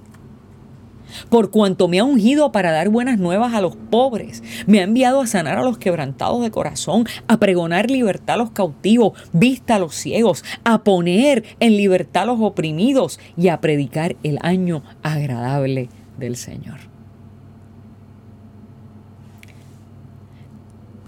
por 1.30 1.52
cuanto 1.52 1.88
me 1.88 2.00
ha 2.00 2.04
ungido 2.04 2.52
para 2.52 2.72
dar 2.72 2.90
buenas 2.90 3.20
nuevas 3.20 3.54
a 3.54 3.62
los 3.62 3.76
pobres, 3.76 4.44
me 4.66 4.80
ha 4.80 4.84
enviado 4.84 5.22
a 5.22 5.28
sanar 5.28 5.58
a 5.58 5.64
los 5.64 5.78
quebrantados 5.78 6.42
de 6.42 6.52
corazón, 6.52 7.06
a 7.28 7.38
pregonar 7.38 7.90
libertad 7.90 8.36
a 8.36 8.38
los 8.38 8.52
cautivos, 8.52 9.14
vista 9.34 9.76
a 9.76 9.80
los 9.80 9.96
ciegos, 9.96 10.44
a 10.64 10.84
poner 10.84 11.44
en 11.60 11.78
libertad 11.78 12.24
a 12.24 12.28
los 12.28 12.42
oprimidos 12.42 13.20
y 13.36 13.50
a 13.50 13.62
predicar 13.62 14.16
el 14.24 14.40
año 14.42 14.84
agradable 15.04 15.90
del 16.18 16.36
Señor. 16.36 16.80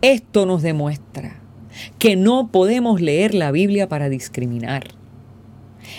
Esto 0.01 0.45
nos 0.45 0.61
demuestra 0.61 1.35
que 1.97 2.15
no 2.15 2.51
podemos 2.51 3.01
leer 3.01 3.33
la 3.33 3.51
Biblia 3.51 3.89
para 3.89 4.07
discriminar 4.07 4.98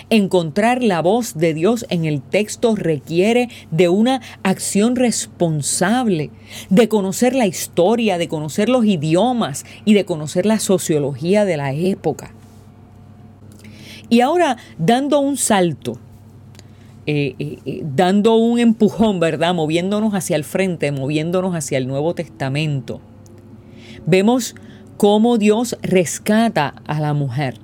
Encontrar 0.09 0.83
la 0.83 1.01
voz 1.01 1.35
de 1.35 1.53
Dios 1.53 1.85
en 1.89 2.05
el 2.05 2.21
texto 2.21 2.75
requiere 2.75 3.49
de 3.71 3.89
una 3.89 4.21
acción 4.43 4.95
responsable, 4.95 6.31
de 6.69 6.87
conocer 6.87 7.35
la 7.35 7.47
historia, 7.47 8.17
de 8.17 8.27
conocer 8.27 8.69
los 8.69 8.85
idiomas 8.85 9.65
y 9.85 9.93
de 9.93 10.05
conocer 10.05 10.45
la 10.45 10.59
sociología 10.59 11.45
de 11.45 11.57
la 11.57 11.73
época. 11.73 12.33
Y 14.09 14.19
ahora, 14.19 14.57
dando 14.77 15.19
un 15.21 15.37
salto, 15.37 15.97
eh, 17.05 17.35
eh, 17.39 17.57
eh, 17.65 17.81
dando 17.83 18.35
un 18.35 18.59
empujón, 18.59 19.19
¿verdad? 19.19 19.55
Moviéndonos 19.55 20.13
hacia 20.13 20.35
el 20.35 20.43
frente, 20.43 20.91
moviéndonos 20.91 21.55
hacia 21.55 21.77
el 21.77 21.87
Nuevo 21.87 22.13
Testamento, 22.13 23.01
vemos 24.05 24.55
cómo 24.97 25.37
Dios 25.37 25.77
rescata 25.81 26.75
a 26.85 26.99
la 26.99 27.13
mujer 27.13 27.55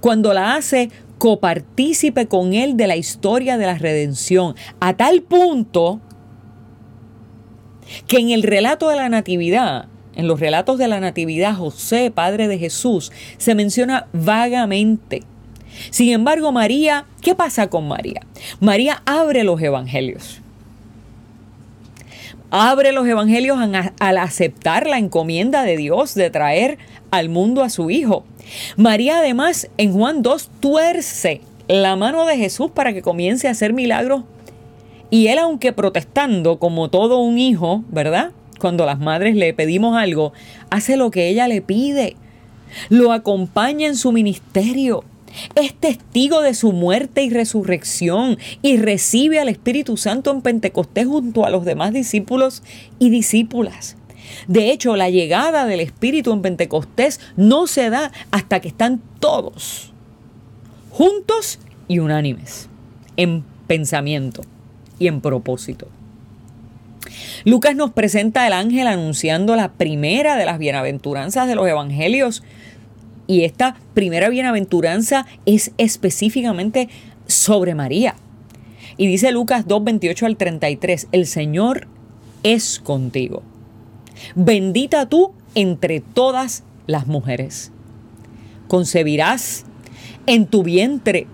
cuando 0.00 0.32
la 0.32 0.54
hace 0.54 0.90
copartícipe 1.18 2.26
con 2.26 2.54
él 2.54 2.76
de 2.76 2.86
la 2.86 2.96
historia 2.96 3.58
de 3.58 3.66
la 3.66 3.76
redención, 3.76 4.54
a 4.80 4.96
tal 4.96 5.22
punto 5.22 6.00
que 8.06 8.18
en 8.18 8.30
el 8.30 8.42
relato 8.42 8.88
de 8.88 8.96
la 8.96 9.08
Natividad, 9.08 9.86
en 10.14 10.26
los 10.26 10.40
relatos 10.40 10.78
de 10.78 10.88
la 10.88 11.00
Natividad, 11.00 11.54
José, 11.54 12.10
padre 12.10 12.48
de 12.48 12.58
Jesús, 12.58 13.12
se 13.36 13.54
menciona 13.54 14.06
vagamente. 14.12 15.22
Sin 15.90 16.12
embargo, 16.12 16.52
María, 16.52 17.06
¿qué 17.20 17.34
pasa 17.34 17.68
con 17.68 17.88
María? 17.88 18.22
María 18.60 19.02
abre 19.06 19.44
los 19.44 19.60
evangelios. 19.60 20.40
Abre 22.50 22.92
los 22.92 23.06
evangelios 23.06 23.58
al 24.00 24.18
aceptar 24.18 24.86
la 24.88 24.98
encomienda 24.98 25.62
de 25.62 25.76
Dios 25.76 26.14
de 26.14 26.30
traer 26.30 26.78
al 27.10 27.28
mundo 27.28 27.62
a 27.62 27.70
su 27.70 27.90
Hijo. 27.90 28.24
María 28.76 29.18
además 29.18 29.68
en 29.76 29.92
Juan 29.92 30.22
2 30.22 30.50
tuerce 30.60 31.40
la 31.68 31.96
mano 31.96 32.26
de 32.26 32.36
Jesús 32.36 32.70
para 32.70 32.92
que 32.92 33.02
comience 33.02 33.48
a 33.48 33.52
hacer 33.52 33.72
milagros. 33.72 34.24
Y 35.10 35.28
él, 35.28 35.38
aunque 35.38 35.72
protestando 35.72 36.58
como 36.58 36.88
todo 36.88 37.18
un 37.18 37.38
hijo, 37.38 37.84
¿verdad? 37.88 38.32
Cuando 38.60 38.86
las 38.86 38.98
madres 38.98 39.34
le 39.36 39.54
pedimos 39.54 39.96
algo, 39.96 40.32
hace 40.70 40.96
lo 40.96 41.10
que 41.10 41.28
ella 41.28 41.48
le 41.48 41.62
pide. 41.62 42.16
Lo 42.88 43.12
acompaña 43.12 43.86
en 43.86 43.96
su 43.96 44.12
ministerio. 44.12 45.04
Es 45.54 45.74
testigo 45.74 46.42
de 46.42 46.54
su 46.54 46.72
muerte 46.72 47.22
y 47.22 47.30
resurrección 47.30 48.38
y 48.62 48.76
recibe 48.76 49.38
al 49.38 49.48
Espíritu 49.48 49.96
Santo 49.96 50.30
en 50.32 50.42
Pentecostés 50.42 51.06
junto 51.06 51.44
a 51.44 51.50
los 51.50 51.64
demás 51.64 51.92
discípulos 51.92 52.62
y 52.98 53.10
discípulas. 53.10 53.96
De 54.48 54.70
hecho, 54.70 54.96
la 54.96 55.10
llegada 55.10 55.66
del 55.66 55.80
Espíritu 55.80 56.32
en 56.32 56.42
Pentecostés 56.42 57.20
no 57.36 57.66
se 57.66 57.90
da 57.90 58.12
hasta 58.30 58.60
que 58.60 58.68
están 58.68 59.00
todos 59.18 59.92
juntos 60.90 61.58
y 61.88 61.98
unánimes 61.98 62.68
en 63.16 63.44
pensamiento 63.66 64.42
y 64.98 65.06
en 65.06 65.20
propósito. 65.20 65.88
Lucas 67.44 67.74
nos 67.74 67.92
presenta 67.92 68.44
al 68.44 68.52
ángel 68.52 68.86
anunciando 68.86 69.56
la 69.56 69.72
primera 69.72 70.36
de 70.36 70.44
las 70.44 70.58
bienaventuranzas 70.58 71.48
de 71.48 71.54
los 71.54 71.66
evangelios 71.66 72.42
y 73.26 73.44
esta 73.44 73.76
primera 73.94 74.28
bienaventuranza 74.28 75.26
es 75.46 75.72
específicamente 75.78 76.88
sobre 77.26 77.74
María. 77.74 78.16
Y 78.96 79.06
dice 79.06 79.32
Lucas 79.32 79.66
2, 79.66 79.84
28 79.84 80.26
al 80.26 80.36
33, 80.36 81.08
el 81.12 81.26
Señor 81.26 81.86
es 82.42 82.80
contigo. 82.80 83.42
Bendita 84.34 85.06
tú 85.06 85.32
entre 85.54 86.00
todas 86.00 86.64
las 86.86 87.06
mujeres. 87.06 87.72
Concebirás 88.68 89.64
en 90.26 90.46
tu 90.46 90.62
vientre 90.62 91.26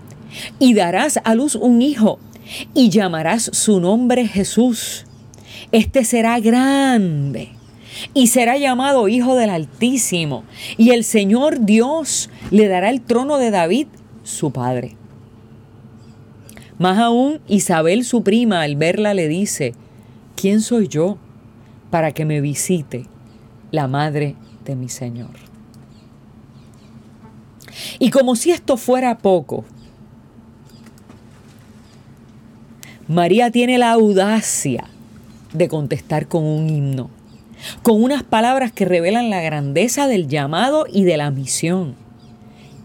y 0.59 0.73
darás 0.73 1.19
a 1.23 1.35
luz 1.35 1.55
un 1.55 1.81
hijo 1.81 2.19
y 2.73 2.89
llamarás 2.89 3.49
su 3.53 3.79
nombre 3.79 4.27
Jesús. 4.27 5.05
Este 5.71 6.03
será 6.03 6.39
grande 6.39 7.49
y 8.13 8.27
será 8.27 8.57
llamado 8.57 9.07
Hijo 9.07 9.35
del 9.35 9.49
Altísimo 9.49 10.43
y 10.77 10.91
el 10.91 11.03
Señor 11.03 11.65
Dios 11.65 12.29
le 12.51 12.67
dará 12.67 12.89
el 12.89 13.01
trono 13.01 13.37
de 13.37 13.51
David, 13.51 13.87
su 14.23 14.51
padre. 14.51 14.95
Más 16.77 16.99
aún, 16.99 17.41
Isabel, 17.47 18.05
su 18.05 18.21
prima, 18.23 18.61
al 18.61 18.75
verla 18.75 19.15
le 19.15 19.27
dice, 19.27 19.73
¿quién 20.35 20.61
soy 20.61 20.87
yo? 20.87 21.17
Para 21.89 22.11
que 22.11 22.25
me 22.25 22.41
visite 22.41 23.05
la 23.71 23.87
madre 23.87 24.35
de 24.65 24.75
mi 24.75 24.89
Señor. 24.89 25.31
Y 27.99 28.09
como 28.09 28.35
si 28.35 28.51
esto 28.51 28.77
fuera 28.77 29.17
poco, 29.17 29.65
María 33.07 33.51
tiene 33.51 33.77
la 33.77 33.91
audacia 33.91 34.85
de 35.53 35.69
contestar 35.69 36.27
con 36.27 36.43
un 36.43 36.69
himno, 36.69 37.09
con 37.81 38.03
unas 38.03 38.23
palabras 38.23 38.71
que 38.71 38.85
revelan 38.85 39.29
la 39.29 39.41
grandeza 39.41 40.07
del 40.07 40.27
llamado 40.27 40.85
y 40.91 41.03
de 41.05 41.17
la 41.17 41.31
misión. 41.31 41.95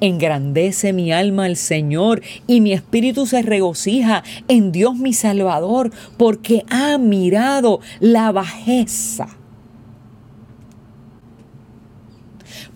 Engrandece 0.02 0.92
mi 0.92 1.12
alma 1.12 1.44
al 1.44 1.54
Señor 1.54 2.22
y 2.48 2.60
mi 2.60 2.72
espíritu 2.72 3.24
se 3.24 3.40
regocija 3.40 4.24
en 4.48 4.72
Dios 4.72 4.96
mi 4.96 5.12
Salvador 5.12 5.92
porque 6.16 6.64
ha 6.70 6.98
mirado 6.98 7.78
la 8.00 8.32
bajeza. 8.32 9.28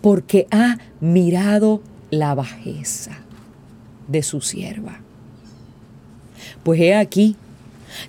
Porque 0.01 0.47
ha 0.53 0.79
mirado 1.01 1.83
la 2.11 2.37
bajeza 2.37 3.19
de 4.07 4.23
su 4.23 4.41
sierva. 4.41 5.01
Pues 6.63 6.81
he 6.81 6.95
aquí, 6.95 7.35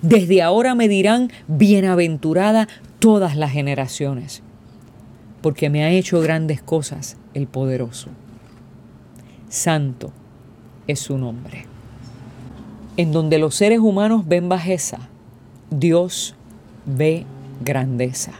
desde 0.00 0.42
ahora 0.42 0.76
me 0.76 0.86
dirán, 0.86 1.32
bienaventurada 1.48 2.68
todas 3.00 3.34
las 3.34 3.50
generaciones, 3.50 4.44
porque 5.42 5.70
me 5.70 5.82
ha 5.82 5.90
hecho 5.90 6.20
grandes 6.20 6.62
cosas 6.62 7.16
el 7.34 7.48
poderoso. 7.48 8.10
Santo 9.48 10.12
es 10.86 11.00
su 11.00 11.18
nombre. 11.18 11.66
En 12.96 13.12
donde 13.12 13.38
los 13.38 13.54
seres 13.54 13.78
humanos 13.78 14.26
ven 14.26 14.48
bajeza, 14.48 14.98
Dios 15.70 16.34
ve 16.84 17.24
grandeza. 17.64 18.32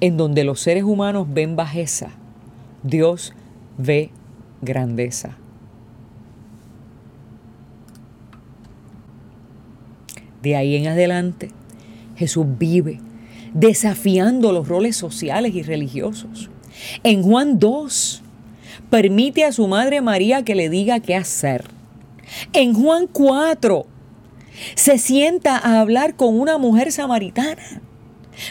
En 0.00 0.16
donde 0.16 0.44
los 0.44 0.60
seres 0.60 0.84
humanos 0.84 1.26
ven 1.30 1.56
bajeza, 1.56 2.10
Dios 2.82 3.32
ve 3.78 4.10
grandeza. 4.62 5.36
De 10.42 10.56
ahí 10.56 10.76
en 10.76 10.88
adelante, 10.88 11.50
Jesús 12.16 12.46
vive 12.58 13.00
desafiando 13.54 14.52
los 14.52 14.68
roles 14.68 14.96
sociales 14.96 15.54
y 15.54 15.62
religiosos. 15.62 16.50
En 17.02 17.22
Juan 17.22 17.58
2, 17.58 18.22
permite 18.94 19.42
a 19.44 19.50
su 19.50 19.66
madre 19.66 20.00
María 20.02 20.44
que 20.44 20.54
le 20.54 20.68
diga 20.68 21.00
qué 21.00 21.16
hacer. 21.16 21.64
En 22.52 22.74
Juan 22.74 23.08
4, 23.08 23.86
se 24.76 24.98
sienta 24.98 25.58
a 25.58 25.80
hablar 25.80 26.14
con 26.14 26.38
una 26.38 26.58
mujer 26.58 26.92
samaritana. 26.92 27.80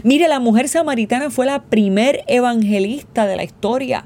Mire, 0.04 0.28
la 0.28 0.41
mujer 0.41 0.68
samaritana 0.68 1.30
fue 1.30 1.46
la 1.46 1.64
primer 1.64 2.26
evangelista 2.28 3.26
de 3.26 3.38
la 3.38 3.46
historia. 3.46 4.06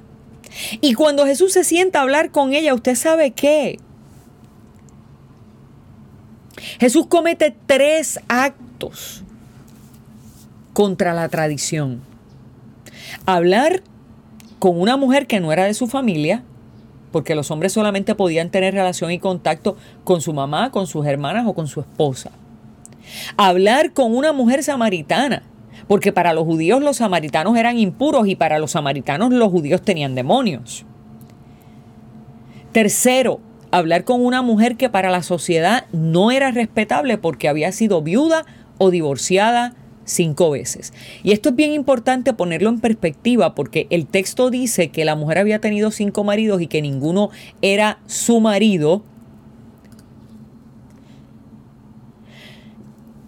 Y 0.79 0.93
cuando 0.93 1.25
Jesús 1.25 1.53
se 1.53 1.63
sienta 1.63 1.97
a 1.97 2.01
hablar 2.03 2.29
con 2.29 2.53
ella, 2.53 2.75
usted 2.75 2.93
sabe 2.93 3.31
qué. 3.31 3.79
Jesús 6.79 7.07
comete 7.07 7.55
tres 7.65 8.19
actos 8.27 9.23
contra 10.73 11.15
la 11.15 11.29
tradición. 11.29 12.03
Hablar 13.25 13.81
con 14.67 14.81
una 14.81 14.97
mujer 14.97 15.27
que 15.27 15.39
no 15.39 15.53
era 15.53 15.63
de 15.63 15.73
su 15.73 15.87
familia, 15.87 16.43
porque 17.13 17.35
los 17.35 17.51
hombres 17.51 17.71
solamente 17.71 18.15
podían 18.15 18.49
tener 18.49 18.73
relación 18.73 19.11
y 19.11 19.17
contacto 19.17 19.77
con 20.03 20.19
su 20.19 20.33
mamá, 20.33 20.71
con 20.71 20.87
sus 20.87 21.05
hermanas 21.05 21.45
o 21.47 21.53
con 21.53 21.67
su 21.67 21.79
esposa. 21.79 22.31
Hablar 23.37 23.93
con 23.93 24.13
una 24.13 24.33
mujer 24.33 24.63
samaritana, 24.63 25.43
porque 25.87 26.11
para 26.11 26.33
los 26.33 26.43
judíos 26.43 26.83
los 26.83 26.97
samaritanos 26.97 27.55
eran 27.55 27.79
impuros 27.79 28.27
y 28.27 28.35
para 28.35 28.59
los 28.59 28.71
samaritanos 28.71 29.31
los 29.31 29.49
judíos 29.49 29.83
tenían 29.83 30.15
demonios. 30.15 30.85
Tercero, 32.73 33.39
hablar 33.71 34.03
con 34.03 34.19
una 34.25 34.41
mujer 34.41 34.75
que 34.75 34.89
para 34.89 35.09
la 35.09 35.23
sociedad 35.23 35.85
no 35.93 36.29
era 36.29 36.51
respetable 36.51 37.17
porque 37.17 37.47
había 37.47 37.71
sido 37.71 38.01
viuda 38.01 38.45
o 38.79 38.91
divorciada 38.91 39.75
cinco 40.07 40.49
veces. 40.49 40.93
Y 41.21 41.31
esto 41.31 41.49
es 41.49 41.55
bien 41.55 41.73
importante 41.73 42.33
ponerlo 42.33 42.69
en 42.69 42.79
perspectiva 42.79 43.53
porque 43.53 43.85
el 43.91 44.07
texto 44.07 44.49
dice 44.49 44.89
que 44.89 45.05
la 45.05 45.15
mujer 45.15 45.37
había 45.37 45.59
tenido 45.59 45.91
cinco 45.91 46.23
maridos 46.23 46.61
y 46.61 46.67
que 46.67 46.81
ninguno 46.81 47.29
era 47.61 47.99
su 48.07 48.39
marido. 48.39 49.03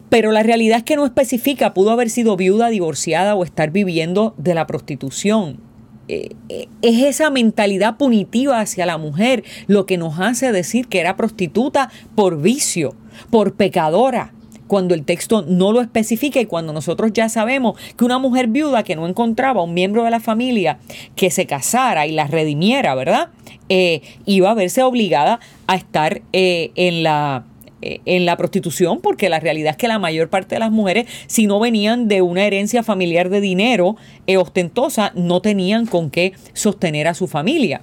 Pero 0.09 0.31
la 0.31 0.41
realidad 0.41 0.79
es 0.79 0.83
que 0.83 0.95
no 0.95 1.05
especifica, 1.05 1.75
pudo 1.75 1.91
haber 1.91 2.09
sido 2.09 2.35
viuda, 2.35 2.69
divorciada 2.69 3.35
o 3.35 3.43
estar 3.43 3.69
viviendo 3.69 4.33
de 4.37 4.55
la 4.55 4.65
prostitución. 4.65 5.59
Eh, 6.07 6.31
eh, 6.47 6.67
es 6.81 7.03
esa 7.03 7.29
mentalidad 7.29 7.97
punitiva 7.97 8.59
hacia 8.59 8.87
la 8.87 8.97
mujer 8.97 9.43
lo 9.67 9.85
que 9.85 9.99
nos 9.99 10.19
hace 10.19 10.51
decir 10.51 10.87
que 10.87 10.99
era 10.99 11.15
prostituta 11.15 11.91
por 12.15 12.41
vicio, 12.41 12.95
por 13.29 13.53
pecadora 13.53 14.33
cuando 14.69 14.93
el 14.93 15.03
texto 15.03 15.43
no 15.45 15.73
lo 15.73 15.81
especifica 15.81 16.39
y 16.39 16.45
cuando 16.45 16.71
nosotros 16.71 17.11
ya 17.11 17.27
sabemos 17.27 17.77
que 17.97 18.05
una 18.05 18.19
mujer 18.19 18.47
viuda 18.47 18.83
que 18.83 18.95
no 18.95 19.05
encontraba 19.07 19.61
un 19.61 19.73
miembro 19.73 20.05
de 20.05 20.11
la 20.11 20.21
familia 20.21 20.79
que 21.17 21.31
se 21.31 21.45
casara 21.45 22.07
y 22.07 22.13
la 22.13 22.27
redimiera, 22.27 22.95
¿verdad? 22.95 23.29
Eh, 23.67 24.01
iba 24.25 24.51
a 24.51 24.53
verse 24.53 24.81
obligada 24.83 25.41
a 25.67 25.75
estar 25.75 26.21
eh, 26.31 26.71
en 26.75 27.03
la 27.03 27.43
eh, 27.81 28.01
en 28.05 28.25
la 28.25 28.35
prostitución, 28.35 28.99
porque 28.99 29.29
la 29.29 29.39
realidad 29.39 29.71
es 29.71 29.77
que 29.77 29.87
la 29.87 29.99
mayor 29.99 30.29
parte 30.29 30.55
de 30.55 30.59
las 30.59 30.71
mujeres, 30.71 31.07
si 31.27 31.47
no 31.47 31.61
venían 31.61 32.09
de 32.09 32.21
una 32.21 32.43
herencia 32.43 32.83
familiar 32.83 33.29
de 33.29 33.39
dinero 33.39 33.95
ostentosa, 34.37 35.13
no 35.15 35.41
tenían 35.41 35.85
con 35.85 36.09
qué 36.09 36.33
sostener 36.53 37.07
a 37.07 37.13
su 37.13 37.27
familia. 37.27 37.81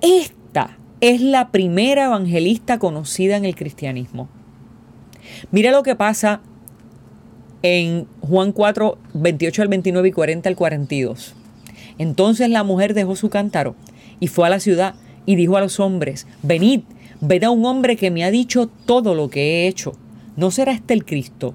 Esta 0.00 0.78
es 1.02 1.20
la 1.20 1.50
primera 1.50 2.06
evangelista 2.06 2.78
conocida 2.78 3.36
en 3.36 3.44
el 3.44 3.54
cristianismo. 3.54 4.30
Mira 5.50 5.70
lo 5.70 5.82
que 5.82 5.94
pasa 5.94 6.40
en 7.62 8.06
Juan 8.20 8.52
4, 8.52 8.98
28 9.14 9.62
al 9.62 9.68
29 9.68 10.08
y 10.08 10.12
40 10.12 10.48
al 10.48 10.56
42. 10.56 11.34
Entonces 11.98 12.50
la 12.50 12.62
mujer 12.62 12.94
dejó 12.94 13.16
su 13.16 13.30
cántaro 13.30 13.74
y 14.20 14.28
fue 14.28 14.46
a 14.46 14.50
la 14.50 14.60
ciudad 14.60 14.94
y 15.24 15.36
dijo 15.36 15.56
a 15.56 15.60
los 15.60 15.80
hombres, 15.80 16.26
venid, 16.42 16.82
ved 17.20 17.44
a 17.44 17.50
un 17.50 17.64
hombre 17.64 17.96
que 17.96 18.10
me 18.10 18.24
ha 18.24 18.30
dicho 18.30 18.68
todo 18.86 19.14
lo 19.14 19.30
que 19.30 19.40
he 19.40 19.68
hecho. 19.68 19.92
¿No 20.36 20.50
será 20.50 20.72
este 20.72 20.94
el 20.94 21.04
Cristo? 21.04 21.54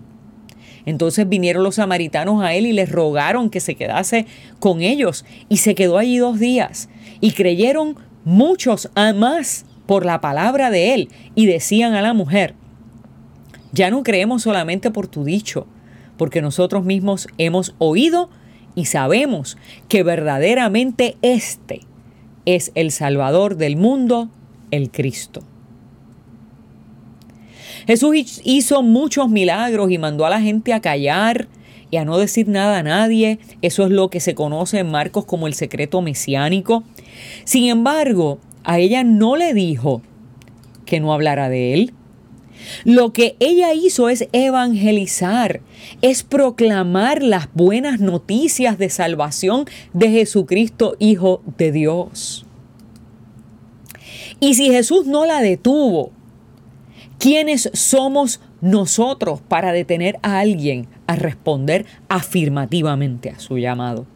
Entonces 0.86 1.30
vinieron 1.30 1.64
los 1.64 1.76
samaritanos 1.76 2.44
a 2.44 2.54
él 2.56 2.66
y 2.66 2.74
les 2.74 2.92
rogaron 2.92 3.50
que 3.50 3.60
se 3.60 3.76
quedase 3.76 4.26
con 4.60 4.82
ellos 4.82 5.26
y 5.48 5.58
se 5.58 5.76
quedó 5.76 5.98
allí 5.98 6.18
dos 6.18 6.40
días. 6.40 6.90
Y 7.20 7.32
creyeron 7.32 7.96
muchos 8.26 8.90
más 9.16 9.66
por 9.86 10.06
la 10.06 10.22
palabra 10.22 10.72
de 10.72 10.94
él 10.94 11.10
y 11.36 11.46
decían 11.46 11.94
a 11.94 12.02
la 12.02 12.14
mujer, 12.14 12.56
ya 13.72 13.90
no 13.90 14.04
creemos 14.04 14.44
solamente 14.44 14.92
por 14.92 15.08
tu 15.08 15.24
dicho, 15.24 15.68
porque 16.18 16.42
nosotros 16.42 16.84
mismos 16.84 17.28
hemos 17.38 17.76
oído 17.78 18.30
y 18.76 18.86
sabemos 18.86 19.58
que 19.88 20.04
verdaderamente 20.04 21.18
este 21.22 21.82
es 22.46 22.72
el 22.76 22.92
Salvador 22.92 23.58
del 23.58 23.76
mundo, 23.78 24.30
el 24.72 24.92
Cristo. 24.92 25.44
Jesús 27.88 28.42
hizo 28.44 28.84
muchos 28.84 29.30
milagros 29.30 29.92
y 29.92 29.98
mandó 29.98 30.26
a 30.26 30.30
la 30.30 30.42
gente 30.42 30.74
a 30.74 30.82
callar 30.82 31.48
y 31.90 31.98
a 31.98 32.06
no 32.06 32.18
decir 32.18 32.48
nada 32.48 32.80
a 32.80 32.84
nadie. 32.84 33.40
Eso 33.62 33.84
es 33.84 33.92
lo 33.92 34.10
que 34.10 34.20
se 34.20 34.36
conoce 34.36 34.80
en 34.80 34.92
Marcos 34.92 35.26
como 35.26 35.48
el 35.48 35.54
secreto 35.54 36.02
mesiánico. 36.02 36.84
Sin 37.44 37.70
embargo, 37.70 38.40
a 38.64 38.80
ella 38.80 39.04
no 39.04 39.36
le 39.36 39.54
dijo 39.54 40.02
que 40.86 41.00
no 41.00 41.14
hablara 41.14 41.50
de 41.50 41.74
él, 41.74 41.94
lo 42.84 43.14
que 43.14 43.36
ella 43.40 43.74
hizo 43.74 44.10
es 44.10 44.28
evangelizar, 44.32 45.62
es 46.02 46.24
proclamar 46.24 47.24
las 47.24 47.48
buenas 47.54 48.00
noticias 48.00 48.78
de 48.78 48.90
salvación 48.90 49.66
de 49.94 50.10
Jesucristo, 50.10 50.96
Hijo 51.00 51.42
de 51.58 51.72
Dios. 51.72 52.46
Y 54.40 54.56
si 54.56 54.72
Jesús 54.72 55.06
no 55.06 55.26
la 55.26 55.40
detuvo, 55.42 56.12
¿quiénes 57.20 57.70
somos 57.74 58.42
nosotros 58.60 59.42
para 59.42 59.72
detener 59.72 60.18
a 60.24 60.40
alguien 60.40 60.88
a 61.08 61.16
responder 61.16 61.86
afirmativamente 62.10 63.30
a 63.30 63.40
su 63.40 63.58
llamado? 63.58 64.08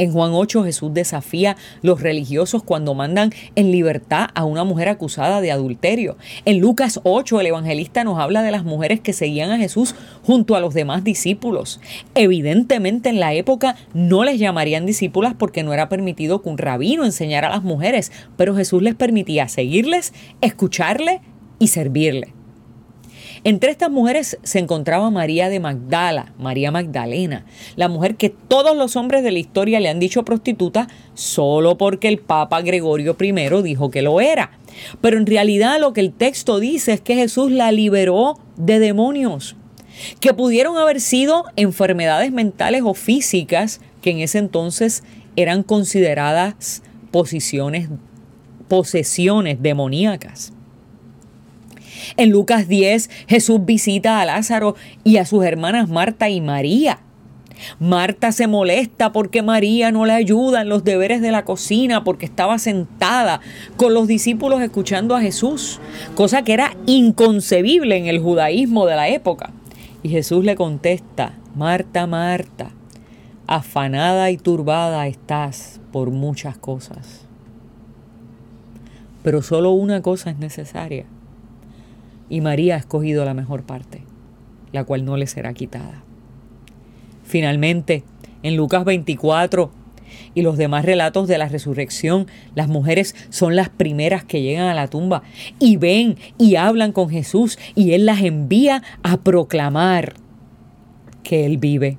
En 0.00 0.12
Juan 0.12 0.30
8 0.32 0.64
Jesús 0.64 0.94
desafía 0.94 1.58
los 1.82 2.00
religiosos 2.00 2.62
cuando 2.62 2.94
mandan 2.94 3.34
en 3.54 3.70
libertad 3.70 4.28
a 4.34 4.46
una 4.46 4.64
mujer 4.64 4.88
acusada 4.88 5.42
de 5.42 5.52
adulterio. 5.52 6.16
En 6.46 6.58
Lucas 6.58 7.00
8 7.02 7.38
el 7.38 7.48
evangelista 7.48 8.02
nos 8.02 8.18
habla 8.18 8.42
de 8.42 8.50
las 8.50 8.64
mujeres 8.64 9.00
que 9.00 9.12
seguían 9.12 9.50
a 9.50 9.58
Jesús 9.58 9.94
junto 10.22 10.56
a 10.56 10.60
los 10.60 10.72
demás 10.72 11.04
discípulos. 11.04 11.82
Evidentemente 12.14 13.10
en 13.10 13.20
la 13.20 13.34
época 13.34 13.76
no 13.92 14.24
les 14.24 14.38
llamarían 14.38 14.86
discípulas 14.86 15.34
porque 15.38 15.62
no 15.62 15.74
era 15.74 15.90
permitido 15.90 16.40
que 16.40 16.48
un 16.48 16.56
rabino 16.56 17.04
enseñara 17.04 17.48
a 17.48 17.50
las 17.50 17.62
mujeres, 17.62 18.10
pero 18.38 18.56
Jesús 18.56 18.82
les 18.82 18.94
permitía 18.94 19.48
seguirles, 19.48 20.14
escucharle 20.40 21.20
y 21.58 21.68
servirle. 21.68 22.39
Entre 23.42 23.70
estas 23.70 23.90
mujeres 23.90 24.38
se 24.42 24.58
encontraba 24.58 25.10
María 25.10 25.48
de 25.48 25.60
Magdala, 25.60 26.34
María 26.38 26.70
Magdalena, 26.70 27.46
la 27.74 27.88
mujer 27.88 28.16
que 28.16 28.28
todos 28.28 28.76
los 28.76 28.96
hombres 28.96 29.22
de 29.22 29.30
la 29.30 29.38
historia 29.38 29.80
le 29.80 29.88
han 29.88 29.98
dicho 29.98 30.26
prostituta 30.26 30.88
solo 31.14 31.78
porque 31.78 32.08
el 32.08 32.18
Papa 32.18 32.60
Gregorio 32.60 33.16
I 33.18 33.62
dijo 33.62 33.90
que 33.90 34.02
lo 34.02 34.20
era. 34.20 34.58
Pero 35.00 35.16
en 35.16 35.24
realidad 35.24 35.80
lo 35.80 35.94
que 35.94 36.02
el 36.02 36.12
texto 36.12 36.60
dice 36.60 36.92
es 36.92 37.00
que 37.00 37.14
Jesús 37.14 37.50
la 37.50 37.72
liberó 37.72 38.38
de 38.56 38.78
demonios, 38.78 39.56
que 40.20 40.34
pudieron 40.34 40.76
haber 40.76 41.00
sido 41.00 41.44
enfermedades 41.56 42.32
mentales 42.32 42.82
o 42.84 42.92
físicas 42.92 43.80
que 44.02 44.10
en 44.10 44.18
ese 44.18 44.36
entonces 44.36 45.02
eran 45.36 45.62
consideradas 45.62 46.82
posiciones, 47.10 47.88
posesiones 48.68 49.62
demoníacas. 49.62 50.52
En 52.16 52.30
Lucas 52.30 52.68
10, 52.68 53.10
Jesús 53.28 53.64
visita 53.64 54.20
a 54.20 54.24
Lázaro 54.24 54.76
y 55.04 55.16
a 55.16 55.26
sus 55.26 55.44
hermanas 55.44 55.88
Marta 55.88 56.28
y 56.28 56.40
María. 56.40 57.00
Marta 57.78 58.32
se 58.32 58.46
molesta 58.46 59.12
porque 59.12 59.42
María 59.42 59.92
no 59.92 60.06
le 60.06 60.12
ayuda 60.12 60.62
en 60.62 60.68
los 60.68 60.84
deberes 60.84 61.20
de 61.20 61.30
la 61.30 61.44
cocina 61.44 62.04
porque 62.04 62.26
estaba 62.26 62.58
sentada 62.58 63.40
con 63.76 63.94
los 63.94 64.08
discípulos 64.08 64.60
escuchando 64.62 65.14
a 65.14 65.20
Jesús, 65.20 65.80
cosa 66.14 66.42
que 66.42 66.54
era 66.54 66.76
inconcebible 66.86 67.96
en 67.96 68.06
el 68.06 68.18
judaísmo 68.18 68.86
de 68.86 68.96
la 68.96 69.08
época. 69.08 69.50
Y 70.02 70.08
Jesús 70.08 70.44
le 70.44 70.56
contesta, 70.56 71.34
Marta, 71.54 72.06
Marta, 72.06 72.70
afanada 73.46 74.30
y 74.30 74.38
turbada 74.38 75.06
estás 75.06 75.80
por 75.92 76.10
muchas 76.10 76.56
cosas. 76.56 77.26
Pero 79.22 79.42
solo 79.42 79.72
una 79.72 80.00
cosa 80.00 80.30
es 80.30 80.38
necesaria. 80.38 81.04
Y 82.30 82.40
María 82.40 82.76
ha 82.76 82.78
escogido 82.78 83.26
la 83.26 83.34
mejor 83.34 83.64
parte, 83.64 84.02
la 84.72 84.84
cual 84.84 85.04
no 85.04 85.18
le 85.18 85.26
será 85.26 85.52
quitada. 85.52 86.02
Finalmente, 87.24 88.04
en 88.42 88.56
Lucas 88.56 88.84
24 88.86 89.70
y 90.34 90.42
los 90.42 90.56
demás 90.56 90.84
relatos 90.84 91.28
de 91.28 91.38
la 91.38 91.48
resurrección, 91.48 92.26
las 92.54 92.68
mujeres 92.68 93.14
son 93.28 93.56
las 93.56 93.68
primeras 93.68 94.24
que 94.24 94.42
llegan 94.42 94.68
a 94.68 94.74
la 94.74 94.88
tumba 94.88 95.22
y 95.58 95.76
ven 95.76 96.16
y 96.38 96.56
hablan 96.56 96.92
con 96.92 97.10
Jesús 97.10 97.58
y 97.74 97.92
Él 97.92 98.06
las 98.06 98.22
envía 98.22 98.82
a 99.02 99.18
proclamar 99.18 100.14
que 101.22 101.46
Él 101.46 101.58
vive. 101.58 101.98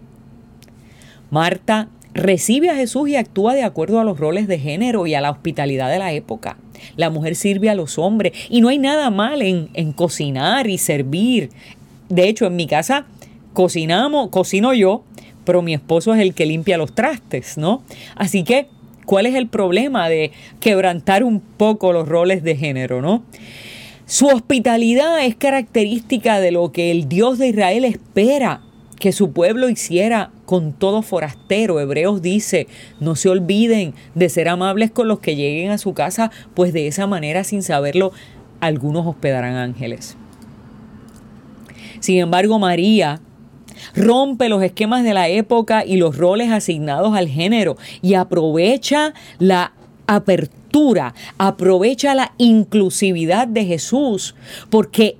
Marta 1.29 1.87
recibe 2.13 2.69
a 2.69 2.75
Jesús 2.75 3.07
y 3.09 3.15
actúa 3.15 3.53
de 3.53 3.63
acuerdo 3.63 3.99
a 3.99 4.03
los 4.03 4.19
roles 4.19 4.47
de 4.47 4.59
género 4.59 5.07
y 5.07 5.13
a 5.13 5.21
la 5.21 5.31
hospitalidad 5.31 5.89
de 5.89 5.99
la 5.99 6.11
época. 6.11 6.57
La 6.95 7.09
mujer 7.09 7.35
sirve 7.35 7.69
a 7.69 7.75
los 7.75 7.97
hombres 7.97 8.33
y 8.49 8.61
no 8.61 8.69
hay 8.69 8.79
nada 8.79 9.09
mal 9.09 9.41
en, 9.41 9.69
en 9.73 9.91
cocinar 9.93 10.67
y 10.67 10.77
servir. 10.77 11.49
De 12.09 12.27
hecho, 12.27 12.45
en 12.45 12.55
mi 12.55 12.67
casa 12.67 13.05
cocinamos, 13.53 14.29
cocino 14.29 14.73
yo, 14.73 15.03
pero 15.45 15.61
mi 15.61 15.73
esposo 15.73 16.13
es 16.13 16.21
el 16.21 16.33
que 16.33 16.45
limpia 16.45 16.77
los 16.77 16.93
trastes, 16.93 17.57
¿no? 17.57 17.83
Así 18.15 18.43
que, 18.43 18.67
¿cuál 19.05 19.25
es 19.25 19.35
el 19.35 19.47
problema 19.47 20.09
de 20.09 20.31
quebrantar 20.59 21.23
un 21.23 21.39
poco 21.39 21.93
los 21.93 22.07
roles 22.07 22.43
de 22.43 22.55
género, 22.55 23.01
¿no? 23.01 23.23
Su 24.05 24.27
hospitalidad 24.27 25.25
es 25.25 25.35
característica 25.35 26.39
de 26.39 26.51
lo 26.51 26.71
que 26.71 26.91
el 26.91 27.07
Dios 27.07 27.37
de 27.37 27.47
Israel 27.47 27.85
espera 27.85 28.61
que 29.01 29.11
su 29.11 29.31
pueblo 29.31 29.67
hiciera 29.67 30.31
con 30.45 30.73
todo 30.73 31.01
forastero. 31.01 31.79
Hebreos 31.79 32.21
dice, 32.21 32.67
no 32.99 33.15
se 33.15 33.29
olviden 33.29 33.95
de 34.13 34.29
ser 34.29 34.47
amables 34.47 34.91
con 34.91 35.07
los 35.07 35.19
que 35.19 35.35
lleguen 35.35 35.71
a 35.71 35.79
su 35.79 35.95
casa, 35.95 36.31
pues 36.53 36.71
de 36.71 36.85
esa 36.85 37.07
manera, 37.07 37.43
sin 37.43 37.63
saberlo, 37.63 38.11
algunos 38.59 39.07
hospedarán 39.07 39.55
ángeles. 39.55 40.15
Sin 41.99 42.19
embargo, 42.19 42.59
María 42.59 43.19
rompe 43.95 44.49
los 44.49 44.61
esquemas 44.61 45.03
de 45.03 45.15
la 45.15 45.29
época 45.29 45.83
y 45.83 45.97
los 45.97 46.15
roles 46.15 46.51
asignados 46.51 47.15
al 47.17 47.27
género 47.27 47.77
y 48.03 48.13
aprovecha 48.13 49.15
la 49.39 49.73
apertura, 50.05 51.15
aprovecha 51.39 52.13
la 52.13 52.33
inclusividad 52.37 53.47
de 53.47 53.65
Jesús, 53.65 54.35
porque 54.69 55.17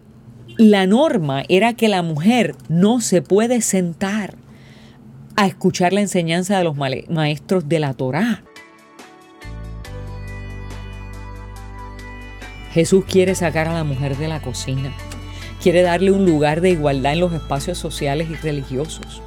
la 0.69 0.85
norma 0.85 1.43
era 1.49 1.73
que 1.73 1.87
la 1.87 2.01
mujer 2.01 2.55
no 2.69 3.01
se 3.01 3.21
puede 3.21 3.61
sentar 3.61 4.35
a 5.35 5.47
escuchar 5.47 5.93
la 5.93 6.01
enseñanza 6.01 6.57
de 6.57 6.63
los 6.63 6.75
maestros 6.75 7.67
de 7.67 7.79
la 7.79 7.93
Torá. 7.93 8.43
Jesús 12.73 13.03
quiere 13.05 13.35
sacar 13.35 13.67
a 13.67 13.73
la 13.73 13.83
mujer 13.83 14.17
de 14.17 14.27
la 14.27 14.41
cocina 14.41 14.93
quiere 15.61 15.83
darle 15.83 16.11
un 16.11 16.25
lugar 16.25 16.59
de 16.59 16.71
igualdad 16.71 17.13
en 17.13 17.19
los 17.19 17.33
espacios 17.33 17.77
sociales 17.77 18.27
y 18.31 18.35
religiosos. 18.35 19.21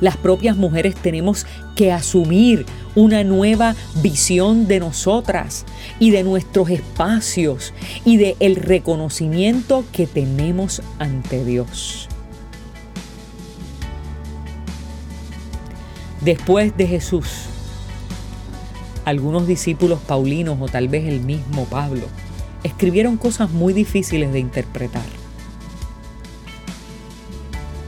Las 0.00 0.16
propias 0.16 0.56
mujeres 0.56 0.94
tenemos 0.94 1.46
que 1.74 1.92
asumir 1.92 2.66
una 2.94 3.24
nueva 3.24 3.76
visión 4.02 4.66
de 4.66 4.80
nosotras 4.80 5.64
y 6.00 6.10
de 6.10 6.24
nuestros 6.24 6.70
espacios 6.70 7.72
y 8.04 8.16
de 8.16 8.36
el 8.40 8.56
reconocimiento 8.56 9.84
que 9.92 10.06
tenemos 10.06 10.82
ante 10.98 11.44
Dios. 11.44 12.08
Después 16.20 16.76
de 16.76 16.86
Jesús, 16.86 17.26
algunos 19.04 19.46
discípulos 19.46 20.00
paulinos 20.06 20.58
o 20.60 20.66
tal 20.66 20.88
vez 20.88 21.06
el 21.06 21.20
mismo 21.20 21.64
Pablo 21.66 22.06
escribieron 22.64 23.16
cosas 23.16 23.50
muy 23.50 23.72
difíciles 23.72 24.32
de 24.32 24.40
interpretar 24.40 25.17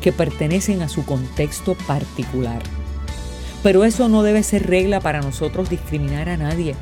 que 0.01 0.12
pertenecen 0.12 0.82
a 0.82 0.88
su 0.88 1.05
contexto 1.05 1.74
particular. 1.74 2.62
Pero 3.62 3.84
eso 3.84 4.09
no 4.09 4.22
debe 4.22 4.42
ser 4.42 4.66
regla 4.66 5.01
para 5.01 5.20
nosotros 5.20 5.68
discriminar 5.68 6.28
a 6.28 6.36
nadie. 6.36 6.74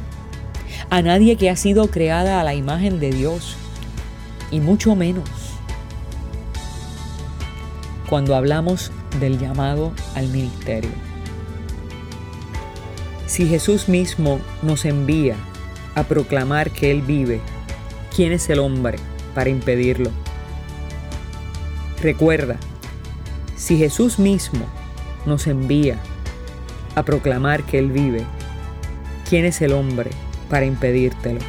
A 0.90 1.02
nadie 1.02 1.36
que 1.36 1.50
ha 1.50 1.56
sido 1.56 1.88
creada 1.90 2.40
a 2.40 2.44
la 2.44 2.54
imagen 2.54 3.00
de 3.00 3.10
Dios. 3.10 3.56
Y 4.50 4.60
mucho 4.60 4.94
menos 4.94 5.28
cuando 8.08 8.34
hablamos 8.34 8.90
del 9.20 9.38
llamado 9.38 9.92
al 10.14 10.28
ministerio. 10.28 10.90
Si 13.26 13.46
Jesús 13.46 13.88
mismo 13.88 14.40
nos 14.62 14.86
envía 14.86 15.36
a 15.94 16.04
proclamar 16.04 16.70
que 16.70 16.90
Él 16.90 17.02
vive, 17.02 17.40
¿quién 18.14 18.32
es 18.32 18.48
el 18.48 18.60
hombre 18.60 18.98
para 19.34 19.50
impedirlo? 19.50 20.10
Recuerda, 22.00 22.56
si 23.58 23.76
Jesús 23.76 24.18
mismo 24.18 24.64
nos 25.26 25.46
envía 25.46 25.98
a 26.94 27.04
proclamar 27.04 27.64
que 27.64 27.78
Él 27.78 27.90
vive, 27.90 28.24
¿quién 29.28 29.44
es 29.44 29.60
el 29.60 29.72
hombre 29.72 30.10
para 30.48 30.64
impedírtelo? 30.64 31.40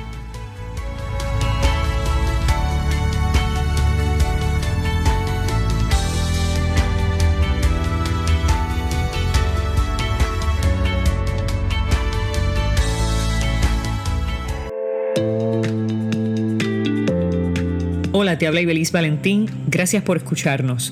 Hola, 18.12 18.38
te 18.38 18.48
habla 18.48 18.62
Ibeliz 18.62 18.92
Valentín. 18.92 19.50
Gracias 19.68 20.04
por 20.04 20.18
escucharnos. 20.18 20.92